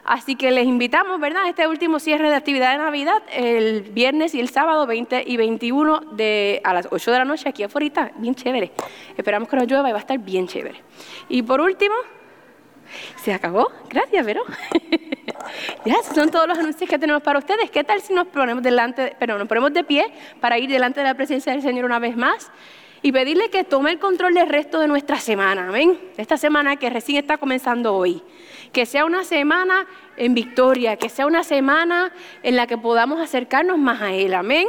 [0.05, 1.47] Así que les invitamos, ¿verdad?
[1.49, 5.99] Este último cierre de actividad de Navidad, el viernes y el sábado 20 y 21
[6.11, 8.71] de, a las 8 de la noche aquí afuera, bien chévere.
[9.17, 10.79] Esperamos que no llueva y va a estar bien chévere.
[11.27, 11.95] Y por último,
[13.15, 13.71] se acabó.
[13.89, 14.43] Gracias, Vero.
[15.85, 17.71] ya, son todos los anuncios que tenemos para ustedes.
[17.71, 20.05] ¿Qué tal si nos ponemos delante, pero nos ponemos de pie
[20.39, 22.51] para ir delante de la presencia del Señor una vez más?
[23.01, 25.99] y pedirle que tome el control del resto de nuestra semana, amén.
[26.17, 28.23] Esta semana que recién está comenzando hoy.
[28.75, 32.11] Que sea una semana en victoria, que sea una semana
[32.43, 34.67] en la que podamos acercarnos más a Él, amén.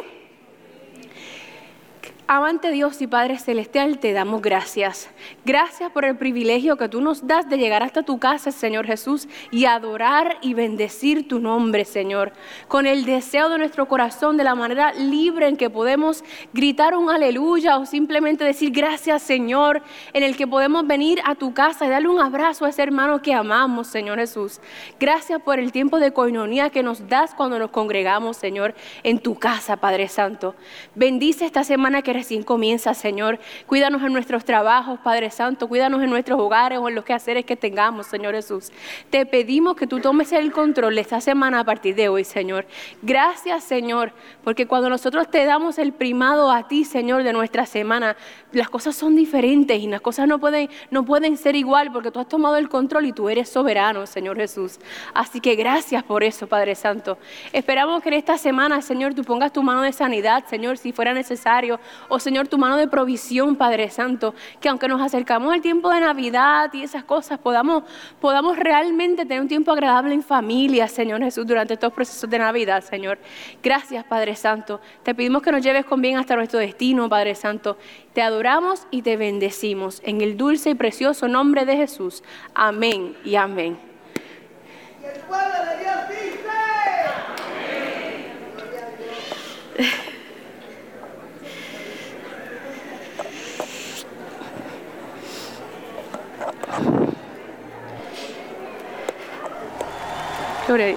[2.28, 5.08] Amante Dios y Padre Celestial, te damos gracias.
[5.44, 9.28] Gracias por el privilegio que tú nos das de llegar hasta tu casa, Señor Jesús,
[9.52, 12.32] y adorar y bendecir tu nombre, Señor,
[12.66, 17.10] con el deseo de nuestro corazón, de la manera libre en que podemos gritar un
[17.10, 21.90] aleluya o simplemente decir gracias, Señor, en el que podemos venir a tu casa y
[21.90, 24.60] darle un abrazo a ese hermano que amamos, Señor Jesús.
[24.98, 28.74] Gracias por el tiempo de coinonía que nos das cuando nos congregamos, Señor,
[29.04, 30.56] en tu casa, Padre Santo.
[30.96, 33.38] Bendice esta semana que recién comienza, Señor.
[33.66, 35.68] Cuídanos en nuestros trabajos, Padre Santo.
[35.68, 38.72] Cuídanos en nuestros hogares o en los quehaceres que tengamos, Señor Jesús.
[39.10, 42.66] Te pedimos que tú tomes el control esta semana a partir de hoy, Señor.
[43.02, 44.12] Gracias, Señor,
[44.42, 48.16] porque cuando nosotros te damos el primado a ti, Señor, de nuestra semana,
[48.52, 52.20] las cosas son diferentes y las cosas no pueden, no pueden ser igual porque tú
[52.20, 54.78] has tomado el control y tú eres soberano, Señor Jesús.
[55.14, 57.18] Así que gracias por eso, Padre Santo.
[57.52, 61.12] Esperamos que en esta semana, Señor, tú pongas tu mano de sanidad, Señor, si fuera
[61.12, 61.78] necesario,
[62.08, 66.00] Oh Señor, tu mano de provisión, Padre Santo, que aunque nos acercamos al tiempo de
[66.00, 67.84] Navidad y esas cosas, podamos,
[68.20, 72.82] podamos realmente tener un tiempo agradable en familia, Señor Jesús, durante estos procesos de Navidad,
[72.82, 73.18] Señor.
[73.62, 74.80] Gracias, Padre Santo.
[75.02, 77.76] Te pedimos que nos lleves con bien hasta nuestro destino, Padre Santo.
[78.12, 82.22] Te adoramos y te bendecimos en el dulce y precioso nombre de Jesús.
[82.54, 83.78] Amén y amén.
[85.02, 86.36] Y el pueblo de Dios dice.
[100.68, 100.96] Orei.